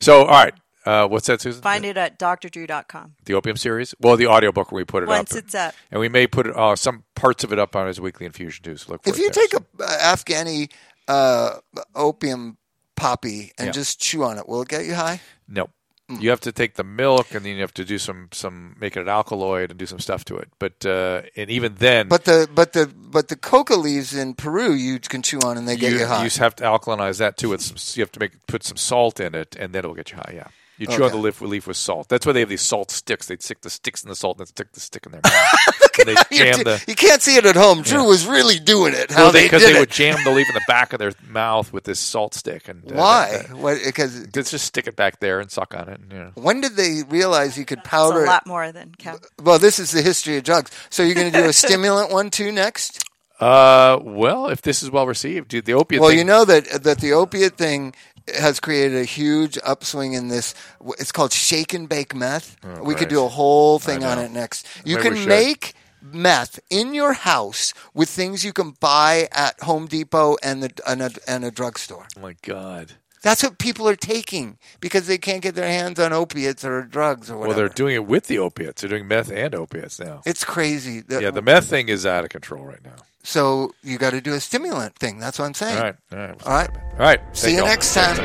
[0.00, 0.54] So, all right.
[0.84, 1.60] Uh, what's that, Susan?
[1.62, 3.14] Find it at drdrew.com.
[3.24, 3.92] the opium series.
[4.00, 5.74] Well, the audiobook where we put it Once up, Once it's up.
[5.90, 8.62] and we may put it, uh, some parts of it up on his weekly infusion
[8.62, 8.76] too.
[8.76, 9.02] So look.
[9.02, 9.46] For if it you there.
[9.48, 10.70] take a uh, Afghani
[11.08, 11.58] uh,
[11.96, 12.56] opium
[12.94, 13.72] poppy and Yeah.
[13.72, 15.20] just chew on it, will it get you high?
[15.48, 15.70] No.
[16.08, 18.96] You have to take the milk, and then you have to do some some make
[18.96, 20.48] it an alkaloid and do some stuff to it.
[20.60, 24.72] But uh, and even then, But the but the but the coca leaves in Peru
[24.72, 26.22] you can chew on and they get you, high.
[26.22, 27.48] you have to alkalinize that too.
[27.48, 30.12] With some, you have to make put some salt in it, and then it'll get
[30.12, 30.32] you high.
[30.32, 30.46] Yeah,
[30.78, 32.08] you chew on the leaf, leaf with salt.
[32.08, 33.26] That's why they have these salt sticks.
[33.26, 35.85] They'd stick the sticks in the salt and then stick the stick in their mouth.
[35.98, 37.82] And they you, jam the you can't see it at home.
[37.82, 39.10] Drew was really doing it.
[39.10, 39.80] How well, they, because did they, it.
[39.80, 42.68] would jam the leaf in the back of their mouth with this salt stick.
[42.68, 43.30] And uh, Why?
[43.32, 46.00] that- that- because Let's just stick it back there and suck on it.
[46.00, 46.30] And, you know.
[46.34, 48.26] when did they realize you could It's powder a it?
[48.26, 49.24] lot more than Kev.
[49.42, 50.70] Well, this is the history of drugs.
[50.90, 53.02] So you're going to do a stimulant one too next?
[53.38, 56.00] Uh, well, if this is well received, dude, the opiate.
[56.00, 57.94] Well, thing, you know that that the opiate thing
[58.38, 60.54] has created a huge upswing in this.
[60.98, 62.56] It's called shake and bake meth.
[62.82, 64.66] we could do a whole thing on it next.
[64.86, 65.28] You Maybe we can should.
[65.28, 65.74] make
[66.12, 71.02] meth in your house with things you can buy at Home Depot and the and
[71.02, 72.06] a, and a drugstore.
[72.16, 72.92] Oh my God.
[73.22, 77.28] That's what people are taking because they can't get their hands on opiates or drugs
[77.28, 77.48] or whatever.
[77.48, 78.82] Well, they're doing it with the opiates.
[78.82, 80.20] They're doing meth and opiates now.
[80.24, 81.00] it's crazy.
[81.00, 82.94] The- Yeah, the meth thing is out of control right now.
[83.26, 85.18] So you got to do a stimulant thing.
[85.18, 85.76] That's what I'm saying.
[85.76, 86.70] All right, all right, All right.
[86.70, 87.20] all right.
[87.36, 88.20] See Take you next time.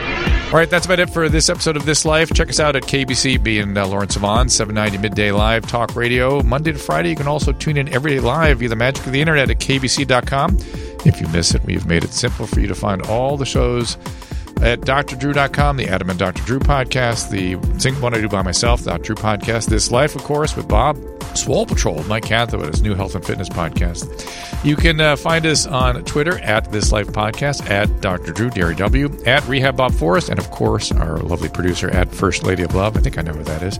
[0.52, 2.32] All right, that's about it for this episode of This Life.
[2.34, 6.72] Check us out at KABC, in uh, Lauren Sivan, 790 Midday Live Talk Radio, Monday
[6.72, 7.10] to Friday.
[7.10, 9.58] You can also tune in every day live via the magic of the internet at
[9.58, 10.58] kbc.com.
[11.04, 13.98] If you miss it, we've made it simple for you to find all the shows
[14.62, 16.44] at drdrew.com, the Adam and Dr.
[16.44, 19.14] Drew podcast, the Sing One I Do By Myself, Dr.
[19.14, 20.98] Drew podcast, This Life, of course, with Bob,
[21.36, 24.06] Swole Patrol, Mike Cantho, his new health and fitness podcast.
[24.64, 28.32] You can uh, find us on Twitter at This Life Podcast, at Dr.
[28.34, 32.44] Drew, Derry W, at Rehab Bob Forrest, and of course, our lovely producer at First
[32.44, 32.96] Lady of Love.
[32.98, 33.80] I think I know who that is.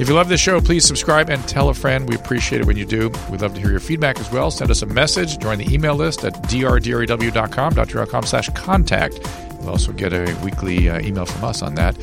[0.00, 2.08] If you love this show, please subscribe and tell a friend.
[2.08, 3.10] We appreciate it when you do.
[3.30, 4.50] We'd love to hear your feedback as well.
[4.50, 5.38] Send us a message.
[5.38, 9.20] Join the email list at drdrew.com, dr.com slash contact.
[9.60, 11.96] You'll also get a weekly uh, email from us on that.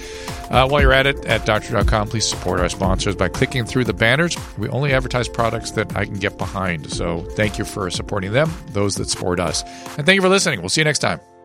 [0.49, 3.93] Uh, while you're at it, at doctor.com, please support our sponsors by clicking through the
[3.93, 4.37] banners.
[4.57, 6.91] We only advertise products that I can get behind.
[6.91, 9.63] So thank you for supporting them, those that support us.
[9.97, 10.61] And thank you for listening.
[10.61, 11.36] We'll see you next time.